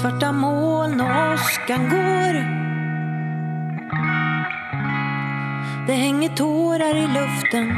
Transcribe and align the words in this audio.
Svarta 0.00 0.32
moln 0.32 1.00
och 1.00 1.06
åskan 1.06 1.88
går. 1.88 2.34
Det 5.86 5.92
hänger 5.92 6.36
tårar 6.36 6.96
i 6.96 7.06
luften. 7.06 7.68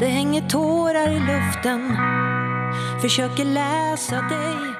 Det 0.00 0.06
hänger 0.06 0.48
tårar 0.48 1.10
i 1.10 1.20
luften. 1.20 1.96
Försöker 3.02 3.44
läsa 3.44 4.14
dig. 4.14 4.74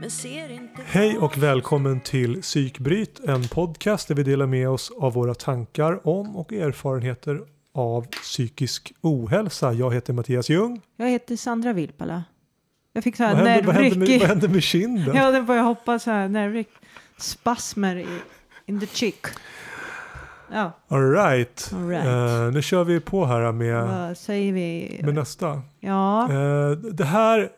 Men 0.00 0.10
ser 0.10 0.52
inte 0.52 0.82
Hej 0.86 1.18
och 1.18 1.38
välkommen 1.38 2.00
till 2.00 2.42
Psykbryt, 2.42 3.20
en 3.20 3.48
podcast 3.48 4.08
där 4.08 4.14
vi 4.14 4.22
delar 4.22 4.46
med 4.46 4.68
oss 4.68 4.92
av 5.00 5.12
våra 5.12 5.34
tankar 5.34 6.08
om 6.08 6.36
och 6.36 6.52
erfarenheter 6.52 7.40
av 7.74 8.06
psykisk 8.06 8.92
ohälsa. 9.00 9.72
Jag 9.72 9.94
heter 9.94 10.12
Mattias 10.12 10.48
Ljung. 10.50 10.80
Jag 10.96 11.10
heter 11.10 11.36
Sandra 11.36 11.72
Vilpala. 11.72 12.24
Jag 12.96 13.04
fick 13.04 13.16
så 13.16 13.24
här 13.24 13.34
Vad 13.34 13.46
hände, 13.46 13.66
vad, 13.66 13.74
hände 13.74 13.90
med, 13.90 13.98
nervryck. 13.98 14.20
vad 14.20 14.28
hände 14.28 14.48
med 14.48 14.62
kinden? 14.62 15.16
Ja, 15.16 15.30
det 15.30 15.42
började 15.42 15.66
hoppa 15.68 15.98
så 15.98 16.10
här 16.10 16.28
nervryck. 16.28 16.68
Spasmer 17.18 17.96
i 17.96 18.06
in 18.66 18.80
the 18.80 18.86
cheek. 18.86 19.26
Ja, 20.52 20.72
All 20.88 21.10
right. 21.10 21.70
All 21.74 21.88
right. 21.88 22.06
Eh, 22.06 22.50
nu 22.52 22.62
kör 22.62 22.84
vi 22.84 23.00
på 23.00 23.26
här 23.26 23.52
med, 23.52 23.86
vad 23.88 24.18
säger 24.18 24.52
vi? 24.52 25.00
med 25.02 25.14
nästa. 25.14 25.62
Ja, 25.80 26.32
Eh, 26.32 26.70
det 26.70 27.04
här, 27.04 27.48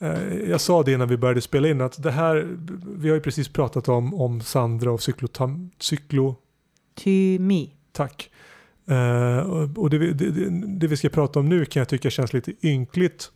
eh, 0.00 0.34
jag 0.50 0.60
sa 0.60 0.82
det 0.82 0.92
innan 0.92 1.08
vi 1.08 1.16
började 1.16 1.40
spela 1.40 1.68
in 1.68 1.80
att 1.80 2.02
det 2.02 2.10
här, 2.10 2.48
vi 2.96 3.08
har 3.08 3.14
ju 3.16 3.20
precis 3.22 3.48
pratat 3.48 3.88
om, 3.88 4.14
om 4.14 4.40
Sandra 4.40 4.92
och 4.92 5.02
cyklotam, 5.02 5.70
cyklo, 5.78 6.34
to 6.94 7.08
me. 7.40 7.66
Tack. 7.92 8.30
Eh, 8.88 9.38
och 9.38 9.78
och 9.78 9.90
det, 9.90 9.98
vi- 9.98 10.12
det, 10.12 10.30
det, 10.30 10.66
det 10.66 10.86
vi 10.86 10.96
ska 10.96 11.08
prata 11.08 11.38
om 11.40 11.48
nu 11.48 11.64
kan 11.64 11.80
jag 11.80 11.88
tycka 11.88 12.10
känns 12.10 12.32
lite 12.32 12.52
ynkligt 12.66 13.30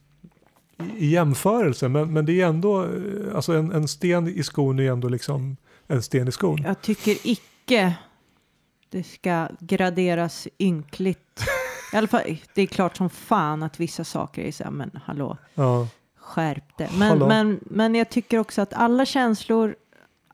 i, 0.79 1.05
i 1.05 1.11
jämförelse. 1.11 1.89
Men, 1.89 2.13
men 2.13 2.27
det 2.27 2.41
är 2.41 2.47
ändå, 2.47 2.85
eh, 2.85 3.35
alltså 3.35 3.53
en, 3.53 3.73
en 3.73 3.89
sten 3.89 4.29
i 4.29 4.43
skon 4.43 4.79
är 4.79 4.93
ändå 4.93 5.09
liksom 5.09 5.57
en 5.87 6.03
sten 6.03 6.29
i 6.29 6.33
skon. 6.33 6.63
Jag 6.63 6.83
tycker 6.83 7.17
icke 7.23 7.95
det 8.91 9.03
ska 9.03 9.49
graderas 9.61 10.49
ynkligt. 10.59 11.41
I 11.93 11.97
alla 11.97 12.09
fall, 12.09 12.39
det 12.55 12.63
är 12.63 12.67
klart 12.67 12.97
som 12.97 13.11
fan 13.11 13.63
att 13.63 13.81
vissa 13.81 14.05
saker 14.05 14.43
är 14.43 14.53
så 14.53 14.65
här, 14.65 14.71
men 14.71 15.01
hallå, 15.05 15.39
Ja, 15.55 15.89
skärp 16.17 16.79
det. 16.79 16.91
Men, 16.99 17.09
Hallå. 17.09 17.29
men, 17.29 17.61
men 17.63 17.95
jag 17.95 18.11
tycker 18.11 18.39
också 18.39 18.63
att 18.63 18.73
alla 18.73 19.07
känslor, 19.07 19.77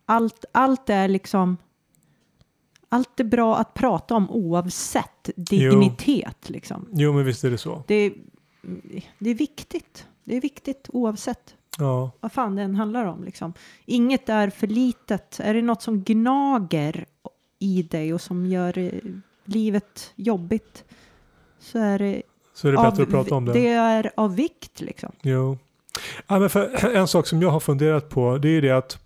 allt, 0.07 0.45
allt 0.53 0.91
är 0.91 1.09
liksom, 1.09 1.57
allt 2.89 3.20
är 3.20 3.25
bra 3.25 3.57
att 3.57 3.75
prata 3.75 4.15
om 4.15 4.31
oavsett 4.31 5.31
dignitet 5.37 6.51
liksom. 6.51 6.89
jo 6.93 7.13
men 7.13 7.25
visst 7.25 7.45
är 7.45 7.51
det 7.51 7.59
så. 7.59 7.85
Det 7.87 8.13
det 9.19 9.31
är 9.31 9.35
viktigt. 9.35 10.07
Det 10.25 10.37
är 10.37 10.41
viktigt 10.41 10.89
oavsett 10.92 11.56
Ja, 11.78 12.11
vad 12.20 12.33
fan 12.33 12.56
det 12.56 12.62
än 12.62 12.75
handlar 12.75 13.05
om. 13.05 13.25
Liksom. 13.25 13.53
Inget 13.84 14.29
är 14.29 14.51
för 14.51 14.67
litet. 14.67 15.41
Är 15.41 15.55
det 15.55 15.62
något 15.62 15.83
som 15.83 16.03
gnager 16.03 17.06
i 17.59 17.83
dig 17.83 18.14
och 18.14 18.20
som 18.20 18.47
gör 18.47 18.79
eh, 18.79 18.91
livet 19.45 20.12
jobbigt 20.17 20.84
så 21.59 21.79
är 21.79 21.98
det, 21.98 22.23
så 22.55 22.69
är 22.69 22.73
det 22.73 22.79
bättre 22.79 23.03
att 23.03 23.11
prata 23.11 23.34
om 23.34 23.45
det. 23.45 23.53
det 23.53 23.69
är 23.69 24.11
av 24.17 24.37
vikt. 24.37 24.81
Liksom. 24.81 25.12
Jo. 25.23 25.59
Ja, 26.27 26.39
men 26.39 26.51
för 26.51 26.95
en 26.97 27.09
sak 27.09 27.27
som 27.27 27.42
jag 27.42 27.51
har 27.51 27.61
funderat 27.61 28.09
på 28.09 28.39
det 28.39 28.48
är 28.48 28.62
det 28.62 28.70
att 28.70 28.98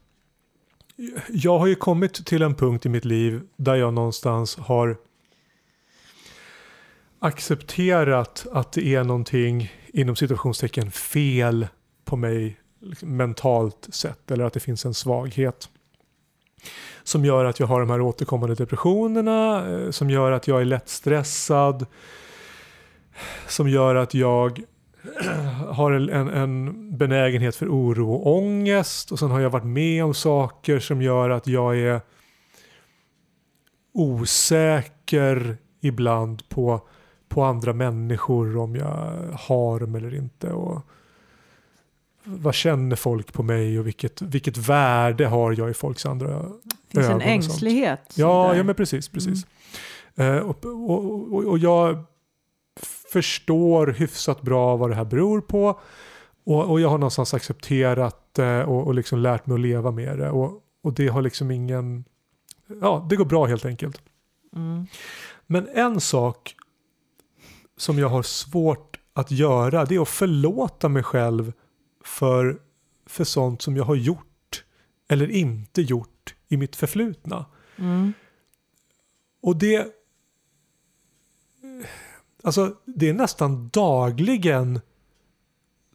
jag 1.28 1.58
har 1.58 1.66
ju 1.66 1.74
kommit 1.74 2.26
till 2.26 2.42
en 2.42 2.54
punkt 2.54 2.86
i 2.86 2.88
mitt 2.88 3.04
liv 3.04 3.40
där 3.56 3.74
jag 3.74 3.94
någonstans 3.94 4.56
har 4.56 4.96
accepterat 7.26 8.46
att 8.52 8.72
det 8.72 8.94
är 8.94 9.04
någonting 9.04 9.72
inom 9.92 10.16
situationstecken 10.16 10.90
fel 10.90 11.66
på 12.04 12.16
mig 12.16 12.56
liksom, 12.80 13.16
mentalt 13.16 13.88
sett 13.90 14.30
eller 14.30 14.44
att 14.44 14.52
det 14.52 14.60
finns 14.60 14.84
en 14.84 14.94
svaghet 14.94 15.68
som 17.02 17.24
gör 17.24 17.44
att 17.44 17.60
jag 17.60 17.66
har 17.66 17.80
de 17.80 17.90
här 17.90 18.00
återkommande 18.00 18.54
depressionerna, 18.54 19.70
eh, 19.70 19.90
som 19.90 20.10
gör 20.10 20.32
att 20.32 20.48
jag 20.48 20.60
är 20.60 20.64
lättstressad, 20.64 21.86
som 23.48 23.68
gör 23.68 23.94
att 23.94 24.14
jag 24.14 24.62
har 25.68 25.92
en, 25.92 26.28
en 26.28 26.98
benägenhet 26.98 27.56
för 27.56 27.68
oro 27.68 28.12
och 28.12 28.36
ångest 28.36 29.12
och 29.12 29.18
sen 29.18 29.30
har 29.30 29.40
jag 29.40 29.50
varit 29.50 29.64
med 29.64 30.04
om 30.04 30.14
saker 30.14 30.78
som 30.78 31.02
gör 31.02 31.30
att 31.30 31.46
jag 31.46 31.78
är 31.78 32.00
osäker 33.94 35.56
ibland 35.80 36.48
på, 36.48 36.88
på 37.28 37.44
andra 37.44 37.72
människor 37.72 38.56
om 38.56 38.76
jag 38.76 39.14
har 39.32 39.80
dem 39.80 39.94
eller 39.94 40.14
inte. 40.14 40.50
Och 40.52 40.82
vad 42.24 42.54
känner 42.54 42.96
folk 42.96 43.32
på 43.32 43.42
mig 43.42 43.78
och 43.78 43.86
vilket, 43.86 44.22
vilket 44.22 44.56
värde 44.56 45.26
har 45.26 45.52
jag 45.52 45.70
i 45.70 45.74
folks 45.74 46.06
andra 46.06 46.28
Det 46.28 46.90
finns 46.90 47.06
ögon 47.06 47.20
en 47.20 47.28
ängslighet. 47.28 48.14
Ja, 48.16 48.48
där. 48.48 48.54
ja 48.58 48.62
men 48.62 48.74
precis. 48.74 49.08
precis. 49.08 49.46
Eh, 50.14 50.36
och, 50.36 50.64
och, 50.64 51.32
och, 51.32 51.44
och 51.44 51.58
jag 51.58 52.04
förstår 53.12 53.86
hyfsat 53.86 54.42
bra 54.42 54.76
vad 54.76 54.90
det 54.90 54.94
här 54.94 55.04
beror 55.04 55.40
på. 55.40 55.80
Och, 56.44 56.70
och 56.70 56.80
jag 56.80 56.88
har 56.88 56.98
någonstans 56.98 57.34
accepterat 57.34 58.28
det 58.32 58.64
och, 58.64 58.86
och 58.86 58.94
liksom 58.94 59.18
lärt 59.18 59.46
mig 59.46 59.54
att 59.54 59.60
leva 59.60 59.90
med 59.90 60.18
det. 60.18 60.30
Och, 60.30 60.52
och 60.82 60.92
det 60.92 61.08
har 61.08 61.22
liksom 61.22 61.50
ingen... 61.50 62.04
Ja, 62.80 63.06
det 63.10 63.16
går 63.16 63.24
bra 63.24 63.46
helt 63.46 63.64
enkelt. 63.64 64.02
Mm. 64.56 64.86
Men 65.46 65.68
en 65.68 66.00
sak 66.00 66.54
som 67.76 67.98
jag 67.98 68.08
har 68.08 68.22
svårt 68.22 69.00
att 69.12 69.30
göra 69.30 69.84
det 69.84 69.94
är 69.94 70.02
att 70.02 70.08
förlåta 70.08 70.88
mig 70.88 71.02
själv 71.02 71.52
för, 72.04 72.58
för 73.06 73.24
sånt 73.24 73.62
som 73.62 73.76
jag 73.76 73.84
har 73.84 73.94
gjort 73.94 74.64
eller 75.08 75.30
inte 75.30 75.82
gjort 75.82 76.34
i 76.48 76.56
mitt 76.56 76.76
förflutna. 76.76 77.46
Mm. 77.76 78.12
Och 79.40 79.56
det... 79.56 79.86
Alltså 82.42 82.76
det 82.84 83.08
är 83.08 83.14
nästan 83.14 83.68
dagligen 83.68 84.80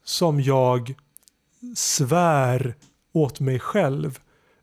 som 0.03 0.41
jag 0.41 0.95
svär 1.75 2.75
åt 3.11 3.39
mig 3.39 3.59
själv 3.59 4.19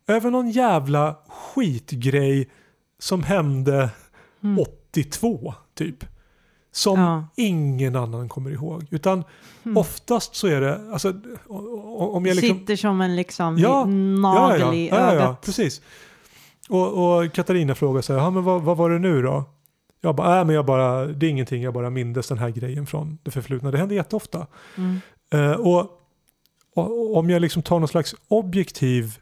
över 0.06 0.30
någon 0.30 0.50
jävla 0.50 1.16
skitgrej 1.28 2.50
som 2.98 3.22
hände 3.22 3.90
Mm. 4.40 4.58
82 4.58 5.54
typ. 5.74 6.04
Som 6.72 7.00
Ja. 7.00 7.24
ingen 7.36 7.96
annan 7.96 8.28
kommer 8.28 8.50
ihåg. 8.50 8.86
Utan 8.90 9.24
Mm. 9.62 9.76
oftast 9.76 10.34
så 10.34 10.46
är 10.46 10.60
det, 10.60 10.80
alltså 10.92 11.12
om 11.48 12.26
jag 12.26 12.36
liksom... 12.36 12.58
Sitter 12.58 12.76
som 12.76 13.00
en 13.00 13.16
liksom 13.16 13.58
Ja, 13.58 13.84
nagel 13.84 14.60
ja, 14.60 14.74
i 14.74 14.88
ja, 14.88 14.96
ja, 14.96 15.12
ögat. 15.12 15.40
precis. 15.42 15.80
Och, 16.68 17.18
och 17.22 17.32
Katarina 17.32 17.74
frågar 17.74 18.02
så 18.02 18.12
här, 18.12 18.20
ja, 18.20 18.30
men 18.30 18.44
vad, 18.44 18.62
vad 18.62 18.76
var 18.76 18.90
det 18.90 18.98
nu 18.98 19.22
då? 19.22 19.44
Jag 20.00 20.14
bara, 20.14 20.38
äh, 20.38 20.44
men 20.44 20.54
jag 20.54 20.66
bara, 20.66 21.06
det 21.06 21.26
är 21.26 21.30
ingenting, 21.30 21.62
jag 21.62 21.74
bara 21.74 21.90
mindes 21.90 22.28
den 22.28 22.38
här 22.38 22.50
grejen 22.50 22.86
från 22.86 23.18
det 23.22 23.30
förflutna. 23.30 23.70
Det 23.70 23.78
händer 23.78 23.96
jätteofta. 23.96 24.46
Mm. 24.76 25.00
Eh, 25.32 25.52
och, 25.52 25.80
och, 26.74 27.16
om 27.16 27.30
jag 27.30 27.42
liksom 27.42 27.62
tar 27.62 27.78
någon 27.78 27.88
slags 27.88 28.14
objektiv 28.28 29.18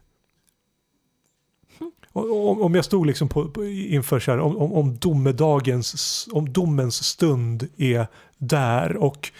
om, 2.61 2.75
jag 2.75 2.85
stod 2.85 3.07
liksom 3.07 3.29
på, 3.29 3.49
på, 3.49 3.65
inför 3.65 4.19
så 4.19 4.31
här, 4.31 4.39
om, 4.39 4.57
om, 4.57 4.73
om 4.73 4.97
domedagens, 4.97 6.27
om 6.31 6.53
domens 6.53 7.03
stund 7.03 7.67
är 7.77 8.07
där 8.37 8.97
och 8.97 9.31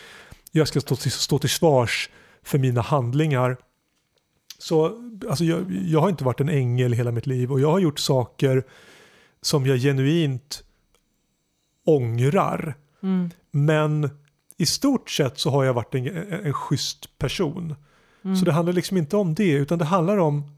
jag 0.51 0.67
ska 0.67 0.81
stå 0.81 0.95
till, 0.95 1.11
stå 1.11 1.39
till 1.39 1.49
svars 1.49 2.09
för 2.43 2.57
mina 2.57 2.81
handlingar. 2.81 3.57
Så 4.59 4.85
alltså 5.29 5.43
jag, 5.43 5.71
jag 5.71 6.01
har 6.01 6.09
inte 6.09 6.23
varit 6.23 6.39
en 6.39 6.49
ängel 6.49 6.93
hela 6.93 7.11
mitt 7.11 7.27
liv 7.27 7.51
och 7.51 7.59
jag 7.59 7.71
har 7.71 7.79
gjort 7.79 7.99
saker 7.99 8.63
som 9.41 9.65
jag 9.65 9.77
genuint 9.77 10.63
ångrar. 11.85 12.75
Mm. 13.03 13.29
Men 13.51 14.09
i 14.57 14.65
stort 14.65 15.09
sett 15.09 15.39
så 15.39 15.49
har 15.49 15.63
jag 15.63 15.73
varit 15.73 15.95
en, 15.95 16.07
en, 16.07 16.45
en 16.45 16.53
schysst 16.53 17.17
person. 17.17 17.75
Mm. 18.23 18.35
Så 18.35 18.45
det 18.45 18.51
handlar 18.51 18.73
liksom 18.73 18.97
inte 18.97 19.17
om 19.17 19.35
det 19.35 19.51
utan 19.51 19.79
det 19.79 19.85
handlar 19.85 20.17
om 20.17 20.56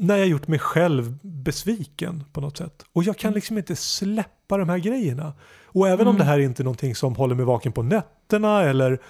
när 0.00 0.16
jag 0.16 0.26
gjort 0.26 0.48
mig 0.48 0.58
själv 0.58 1.18
besviken 1.22 2.24
på 2.32 2.40
något 2.40 2.56
sätt. 2.56 2.84
Och 2.92 3.02
jag 3.04 3.18
kan 3.18 3.32
liksom 3.32 3.58
inte 3.58 3.76
släppa 3.76 4.58
de 4.58 4.68
här 4.68 4.78
grejerna. 4.78 5.32
Och 5.64 5.88
även 5.88 6.06
om 6.06 6.14
Mm. 6.14 6.18
det 6.18 6.24
här 6.32 6.38
inte 6.38 6.62
är 6.62 6.64
någonting 6.64 6.94
som 6.94 7.14
håller 7.14 7.34
mig 7.34 7.44
vaken 7.44 7.72
på 7.72 7.82
nätterna 7.82 8.62
eller 8.62 9.00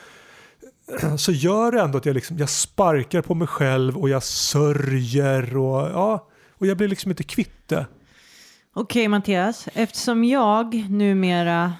så 1.18 1.32
gör 1.32 1.72
det 1.72 1.80
ändå 1.80 1.98
att 1.98 2.06
jag, 2.06 2.14
liksom, 2.14 2.38
jag 2.38 2.48
sparkar 2.48 3.22
på 3.22 3.34
mig 3.34 3.48
själv 3.48 3.96
och 3.98 4.08
jag 4.08 4.22
sörjer 4.22 5.56
och 5.56 5.90
ja, 5.90 6.28
och 6.52 6.66
jag 6.66 6.76
blir 6.76 6.88
liksom 6.88 7.10
inte 7.10 7.22
kvitt 7.22 7.68
det. 7.68 7.86
Okej 8.74 9.08
Mattias, 9.08 9.68
eftersom 9.74 10.24
jag 10.24 10.74
numera 10.90 11.72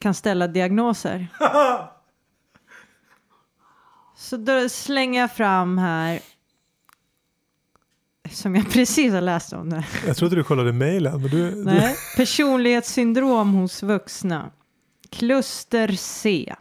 kan 0.00 0.14
ställa 0.14 0.46
diagnoser. 0.48 1.26
så 4.16 4.36
då 4.36 4.68
slänger 4.68 5.20
jag 5.20 5.32
fram 5.32 5.78
här, 5.78 6.20
som 8.34 8.54
jag 8.54 8.70
precis 8.72 9.12
har 9.12 9.20
läst 9.20 9.52
om 9.52 9.70
det. 9.70 9.84
Jag 10.06 10.16
trodde 10.16 10.36
du 10.36 10.44
kollade 10.44 10.72
mejlen 10.72 11.22
du, 11.22 11.64
Nej. 11.64 11.96
Personlighetssyndrom 12.16 13.54
hos 13.54 13.82
vuxna. 13.82 14.50
Kluster 15.10 15.92
C. 15.92 16.54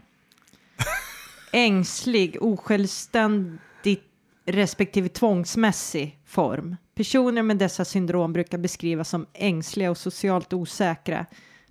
ängslig, 1.52 2.38
osjälvständig 2.42 4.00
respektive 4.46 5.10
tvångsmässig 5.10 6.20
form. 6.26 6.76
Personer 6.96 7.44
med 7.44 7.58
dessa 7.58 7.86
syndrom 7.86 8.34
brukar 8.34 8.58
beskrivas 8.58 9.10
som 9.10 9.26
ängsliga 9.34 9.92
och 9.92 9.98
socialt 9.98 10.54
osäkra, 10.54 11.26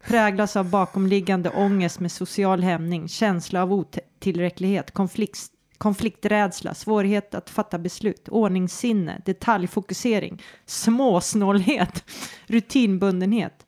präglas 0.06 0.56
av 0.56 0.70
bakomliggande 0.70 1.50
ångest 1.50 2.00
med 2.00 2.12
social 2.12 2.62
hämning, 2.62 3.08
känsla 3.08 3.62
av 3.62 3.72
otillräcklighet, 3.72 4.90
konflikt, 4.90 5.38
konflikträdsla, 5.80 6.74
svårighet 6.74 7.34
att 7.34 7.50
fatta 7.50 7.78
beslut, 7.78 8.28
ordningssinne, 8.28 9.22
detaljfokusering, 9.24 10.42
småsnålhet, 10.66 12.04
rutinbundenhet. 12.46 13.66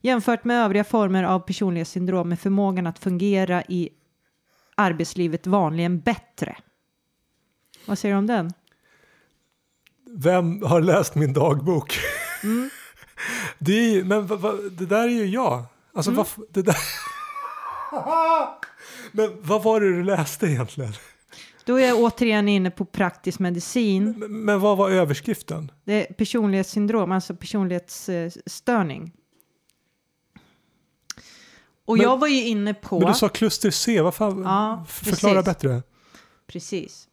Jämfört 0.00 0.44
med 0.44 0.64
övriga 0.64 0.84
former 0.84 1.24
av 1.24 1.40
personlighetssyndrom 1.40 2.32
är 2.32 2.36
förmågan 2.36 2.86
att 2.86 2.98
fungera 2.98 3.62
i 3.62 3.88
arbetslivet 4.74 5.46
vanligen 5.46 6.00
bättre. 6.00 6.56
Vad 7.86 7.98
säger 7.98 8.14
du 8.14 8.18
om 8.18 8.26
den? 8.26 8.52
Vem 10.10 10.62
har 10.62 10.80
läst 10.80 11.14
min 11.14 11.32
dagbok? 11.32 11.98
Mm. 12.42 12.70
det, 13.58 13.72
är, 13.72 14.04
men 14.04 14.26
va, 14.26 14.36
va, 14.36 14.52
det 14.52 14.86
där 14.86 15.04
är 15.04 15.08
ju 15.08 15.26
jag. 15.26 15.64
Alltså, 15.94 16.10
mm. 16.10 16.24
vad, 16.36 16.46
det 16.50 16.62
där... 16.62 16.76
men 19.12 19.30
vad 19.42 19.62
var 19.62 19.80
det 19.80 19.96
du 19.96 20.04
läste 20.04 20.46
egentligen? 20.46 20.92
Då 21.66 21.76
är 21.76 21.88
jag 21.88 21.98
återigen 21.98 22.48
inne 22.48 22.70
på 22.70 22.84
praktisk 22.84 23.38
medicin. 23.38 24.14
Men, 24.18 24.44
men 24.44 24.60
vad 24.60 24.76
var 24.76 24.90
överskriften? 24.90 25.72
Det 25.84 26.08
är 26.08 26.14
personlighetssyndrom, 26.14 27.12
alltså 27.12 27.36
personlighetsstörning. 27.36 29.12
Och 31.84 31.96
men, 31.96 32.06
jag 32.06 32.18
var 32.18 32.28
ju 32.28 32.46
inne 32.46 32.74
på... 32.74 32.98
Men 32.98 33.08
du 33.08 33.14
sa 33.14 33.28
kluster 33.28 33.70
C, 33.70 34.02
vad 34.02 34.14
fan? 34.14 34.42
Ja, 34.42 34.84
förklara 34.88 35.42
precis. 35.42 35.44
bättre. 35.44 35.82
Precis. 36.46 37.08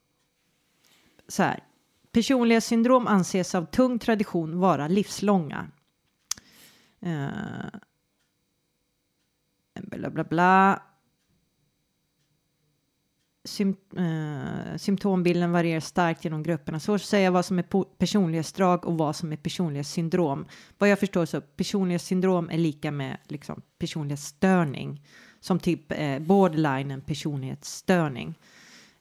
Så 1.27 1.43
här. 1.43 1.63
Personlighetssyndrom 2.11 3.07
anses 3.07 3.55
av 3.55 3.65
tung 3.65 3.99
tradition 3.99 4.59
vara 4.59 4.87
livslånga. 4.87 5.67
Uh, 7.05 7.29
bla 9.81 10.09
bla 10.09 10.23
bla. 10.23 10.81
Sym 13.61 13.75
eh, 13.97 14.77
symptombilden 14.77 15.51
varierar 15.51 15.79
starkt 15.79 16.23
genom 16.23 16.43
grupperna. 16.43 16.79
Svårt 16.79 17.01
att 17.01 17.07
säga 17.07 17.31
vad 17.31 17.45
som 17.45 17.59
är 17.59 17.65
personlighetsdrag 17.97 18.85
och 18.85 18.97
vad 18.97 19.15
som 19.15 19.31
är 19.31 19.37
personlighetssyndrom. 19.37 20.45
Vad 20.77 20.89
jag 20.89 20.99
förstår 20.99 21.25
så 21.25 21.41
personlighetssyndrom 21.41 22.49
är 22.49 22.57
lika 22.57 22.91
med 22.91 23.17
liksom, 23.27 23.61
personlighetsstörning. 23.77 25.01
Som 25.39 25.59
typ 25.59 25.91
eh, 25.91 26.19
borderline, 26.19 26.91
en 26.91 27.01
personlighetsstörning. 27.01 28.35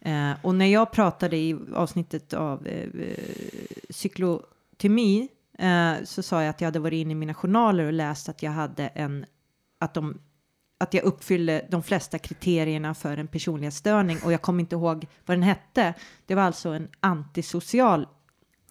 Eh, 0.01 0.33
och 0.43 0.55
när 0.55 0.67
jag 0.67 0.93
pratade 0.93 1.37
i 1.37 1.57
avsnittet 1.75 2.33
av 2.33 2.67
eh, 2.67 2.89
eh 3.01 3.15
cyklotemi 3.91 5.29
eh, 5.59 5.93
så 6.05 6.23
sa 6.23 6.43
jag 6.43 6.51
att 6.51 6.61
jag 6.61 6.67
hade 6.67 6.79
varit 6.79 7.03
inne 7.03 7.13
i 7.13 7.15
mina 7.15 7.35
journaler 7.35 7.85
och 7.85 7.93
läst 7.93 8.29
att 8.29 8.43
jag 8.43 8.51
hade 8.51 8.89
en, 8.89 9.27
att 9.79 9.95
de 9.95 10.19
att 10.81 10.95
jag 10.95 11.05
uppfyllde 11.05 11.67
de 11.71 11.83
flesta 11.83 12.19
kriterierna 12.19 12.95
för 12.95 13.17
en 13.17 13.29
personlighetsstörning 13.29 14.19
och 14.25 14.33
jag 14.33 14.43
kommer 14.43 14.61
inte 14.61 14.75
ihåg 14.75 15.07
vad 15.27 15.37
den 15.37 15.43
hette. 15.43 15.95
Det 16.27 16.35
var 16.35 16.43
alltså 16.43 16.69
en 16.69 16.89
antisocial 17.01 18.07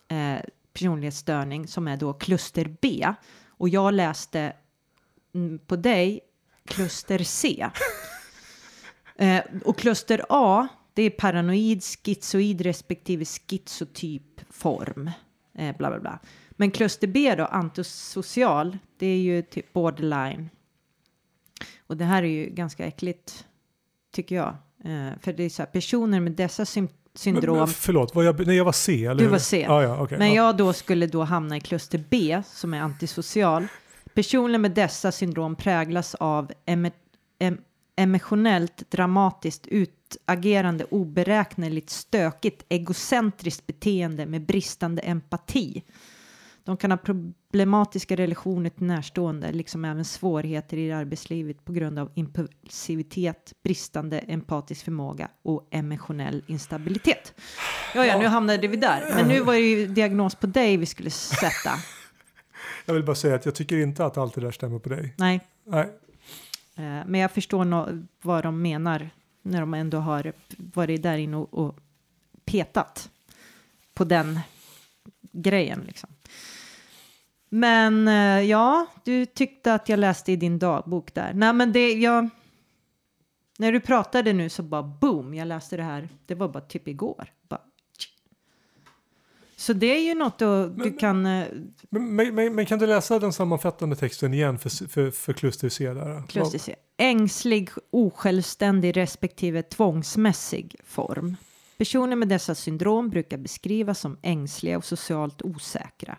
eh, 0.08 0.40
personlighetsstörning 0.74 1.68
som 1.68 1.88
är 1.88 1.98
då 1.98 2.14
kluster 2.14 2.76
B 2.82 3.08
och 3.48 3.70
jag 3.70 3.94
läste 3.94 4.54
mm, 5.36 5.60
på 5.60 5.76
dig 5.76 6.20
kluster 6.66 7.24
C. 7.24 7.70
Eh, 9.22 9.44
och 9.66 9.78
kluster 9.78 10.26
A, 10.30 10.68
det 10.94 11.04
är 11.04 11.10
paranoid, 11.10 11.84
schizoid 11.84 12.62
respektive 12.62 13.26
schizotyp 13.26 14.42
form. 14.50 15.12
Eh, 15.56 15.78
bla 15.78 15.90
bla 15.90 16.00
bla. 16.00 16.20
Men 16.52 16.72
kluster 16.72 17.08
B 17.08 17.36
då, 17.36 17.46
antisocial, 17.46 18.78
det 18.98 19.06
är 19.06 19.18
ju 19.18 19.42
typ 19.42 19.74
borderline 19.74 20.50
och 21.90 21.98
det 21.98 22.06
här 22.06 22.24
är 22.24 22.28
ju 22.28 22.50
ganska 22.50 22.86
äckligt, 22.86 23.46
tycker 24.14 24.36
jag. 24.36 24.56
Eh, 24.84 25.20
för 25.22 25.34
det 25.34 25.44
är 25.44 25.50
så 25.50 25.62
här, 25.62 25.68
personer 25.68 26.20
med 26.20 26.32
dessa 26.32 26.66
syndrom... 27.14 27.58
Men, 27.58 27.68
förlåt, 27.68 28.16
var 28.16 28.24
jag, 28.24 28.48
när 28.48 28.54
jag 28.54 28.66
var 28.66 28.72
C? 28.72 29.06
Eller? 29.06 29.24
Du 29.24 29.30
var 29.30 29.38
C. 29.38 29.66
Ah, 29.70 29.84
ja, 29.84 30.02
okay, 30.02 30.18
men 30.18 30.34
jag 30.34 30.58
då 30.58 30.74
skulle 30.74 31.08
då 31.08 31.24
hamna 31.24 31.58
i 31.58 31.60
kluster 31.60 32.04
B, 32.10 32.42
som 32.46 32.74
är 32.74 32.82
antisocial. 32.82 33.68
Personer 34.14 34.60
med 34.60 34.72
dessa 34.72 35.12
syndrom 35.12 35.56
präglas 35.56 36.16
av 36.16 36.52
em, 36.66 36.92
em, 37.40 37.58
emotionellt, 37.96 38.92
dramatiskt, 38.92 39.68
utagerande, 39.68 40.86
oberäkneligt, 40.90 41.90
stökigt, 41.90 42.66
egocentriskt 42.70 43.68
beteende 43.68 44.26
med 44.26 44.46
bristande 44.46 45.02
empati. 45.02 45.84
De 46.70 46.78
kan 46.78 46.92
ha 46.92 46.98
problematiska 46.98 48.16
relationer 48.16 48.70
till 48.70 48.86
närstående, 48.86 49.52
liksom 49.52 49.86
även 49.86 50.06
svårigheter 50.06 50.78
i 50.78 50.92
arbetslivet 50.92 51.66
på 51.66 51.72
grund 51.72 52.00
av 52.00 52.12
impulsivitet, 52.16 53.54
bristande 53.64 54.20
empatisk 54.20 54.86
förmåga 54.86 55.30
och 55.42 55.68
emotionell 55.72 56.44
instabilitet. 56.48 57.34
Ja, 57.96 58.06
ja, 58.06 58.20
nu 58.20 58.28
hamnade 58.28 58.68
vi 58.68 58.78
där. 58.78 59.12
Men 59.16 59.28
nu 59.28 59.40
var 59.42 59.54
det 59.54 59.60
ju 59.60 59.88
diagnos 59.88 60.36
på 60.36 60.48
dig 60.48 60.78
vi 60.78 60.86
skulle 60.86 61.10
sätta. 61.10 61.72
Jag 62.86 62.94
vill 62.94 63.04
bara 63.04 63.16
säga 63.16 63.36
att 63.36 63.46
jag 63.46 63.56
tycker 63.56 63.78
inte 63.78 64.06
att 64.06 64.18
allt 64.18 64.36
det 64.36 64.42
där 64.42 64.52
stämmer 64.52 64.80
på 64.80 64.90
dig. 64.90 65.14
Nej. 65.18 65.40
Nej. 65.64 65.90
Eh, 66.76 67.06
men 67.08 67.16
jag 67.16 67.32
förstår 67.32 67.66
no 67.66 68.08
vad 68.22 68.44
de 68.44 68.62
menar 68.62 69.10
när 69.42 69.60
de 69.60 69.74
ändå 69.74 69.98
har 69.98 70.34
varit 70.58 71.04
där 71.04 71.18
inne 71.18 71.38
och, 71.38 71.54
och 71.54 71.76
petat 72.46 73.10
på 73.94 74.04
den 74.04 74.40
grejen. 75.32 75.84
Liksom. 75.88 76.10
Men 77.50 78.08
eh, 78.08 78.42
ja, 78.50 78.86
du 79.04 79.26
tyckte 79.26 79.74
att 79.74 79.90
jag 79.90 80.00
läste 80.00 80.32
i 80.32 80.36
din 80.36 80.60
dagbok 80.60 81.14
där. 81.14 81.34
Nej, 81.34 81.54
men 81.54 81.72
det 81.72 81.94
jag. 81.94 82.30
När 83.58 83.72
du 83.72 83.80
pratade 83.80 84.34
nu 84.34 84.50
så 84.50 84.64
bara 84.64 84.84
boom, 84.84 85.34
jag 85.34 85.48
läste 85.48 85.78
det 85.78 85.84
här. 85.84 86.10
Det 86.26 86.36
var 86.36 86.48
bara 86.48 86.64
typ 86.64 86.88
igår. 86.88 87.34
Bara. 87.50 87.62
Så 89.56 89.74
det 89.74 89.88
är 89.88 90.02
ju 90.02 90.16
något 90.16 90.40
då 90.40 90.46
men, 90.48 90.78
du 90.78 90.94
kan. 90.98 91.26
Eh, 91.26 91.46
men, 91.90 92.16
men, 92.16 92.36
men, 92.36 92.56
men, 92.56 92.66
kan 92.66 92.80
du 92.80 92.88
läsa 92.88 93.20
den 93.20 93.34
sammanfattande 93.34 93.96
texten 93.96 94.34
igen 94.34 94.60
för, 94.60 94.88
för, 94.88 95.12
för 95.12 95.34
kluster 95.34 95.70
C 95.70 95.94
där? 95.94 96.24
Kluster 96.28 96.60
C. 96.60 96.76
Ängslig, 96.98 97.70
osjälvständig 97.92 98.98
respektive 98.98 99.64
tvångsmässig 99.64 100.76
form. 100.84 101.36
Personer 101.78 102.16
med 102.16 102.28
dessa 102.28 102.56
syndrom 102.56 103.10
brukar 103.10 103.38
beskrivas 103.38 104.00
som 104.00 104.18
ängsliga 104.22 104.78
och 104.78 104.86
socialt 104.86 105.42
osäkra 105.42 106.18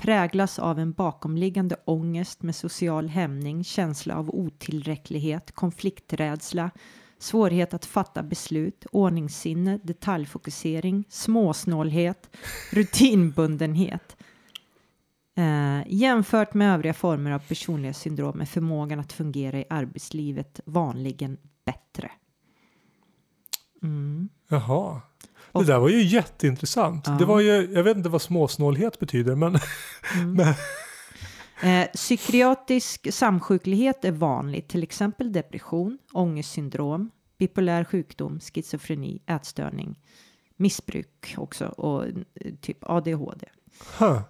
präglas 0.00 0.58
av 0.58 0.78
en 0.78 0.92
bakomliggande 0.92 1.76
ångest 1.84 2.42
med 2.42 2.54
social 2.54 3.08
hämning, 3.08 3.64
känsla 3.64 4.16
av 4.16 4.30
otillräcklighet, 4.30 5.52
konflikträdsla, 5.52 6.70
svårighet 7.18 7.74
att 7.74 7.84
fatta 7.84 8.22
beslut, 8.22 8.86
ordningssinne, 8.92 9.78
detaljfokusering, 9.82 11.04
småsnålhet, 11.08 12.36
rutinbundenhet. 12.72 14.16
Eh, 15.34 15.82
jämfört 15.86 16.54
med 16.54 16.74
övriga 16.74 16.94
former 16.94 17.30
av 17.30 17.38
personlighetssyndrom 17.38 18.40
är 18.40 18.44
förmågan 18.44 19.00
att 19.00 19.12
fungera 19.12 19.58
i 19.58 19.64
arbetslivet 19.70 20.60
vanligen 20.64 21.36
bättre. 21.64 22.10
Mm. 23.82 24.28
Jaha. 24.48 25.00
Det 25.52 25.64
där 25.64 25.78
var 25.78 25.88
ju 25.88 26.02
jätteintressant. 26.02 27.06
Ja. 27.06 27.12
Det 27.12 27.24
var 27.24 27.40
ju, 27.40 27.72
jag 27.74 27.82
vet 27.82 27.96
inte 27.96 28.08
vad 28.08 28.22
småsnålhet 28.22 28.98
betyder, 28.98 29.34
men... 29.34 29.58
Mm. 30.14 30.32
men. 30.34 30.54
Eh, 31.62 31.88
psykiatrisk 31.94 33.14
samsjuklighet 33.14 34.04
är 34.04 34.12
vanligt, 34.12 34.68
till 34.68 34.82
exempel 34.82 35.32
depression, 35.32 35.98
ångestsyndrom, 36.12 37.10
bipolär 37.38 37.84
sjukdom, 37.84 38.40
schizofreni, 38.40 39.22
ätstörning, 39.26 39.98
missbruk 40.56 41.34
också 41.38 41.66
och 41.66 42.04
eh, 42.06 42.12
typ 42.60 42.78
ADHD. 42.80 43.46
Huh. 43.98 44.08
Mm. 44.10 44.22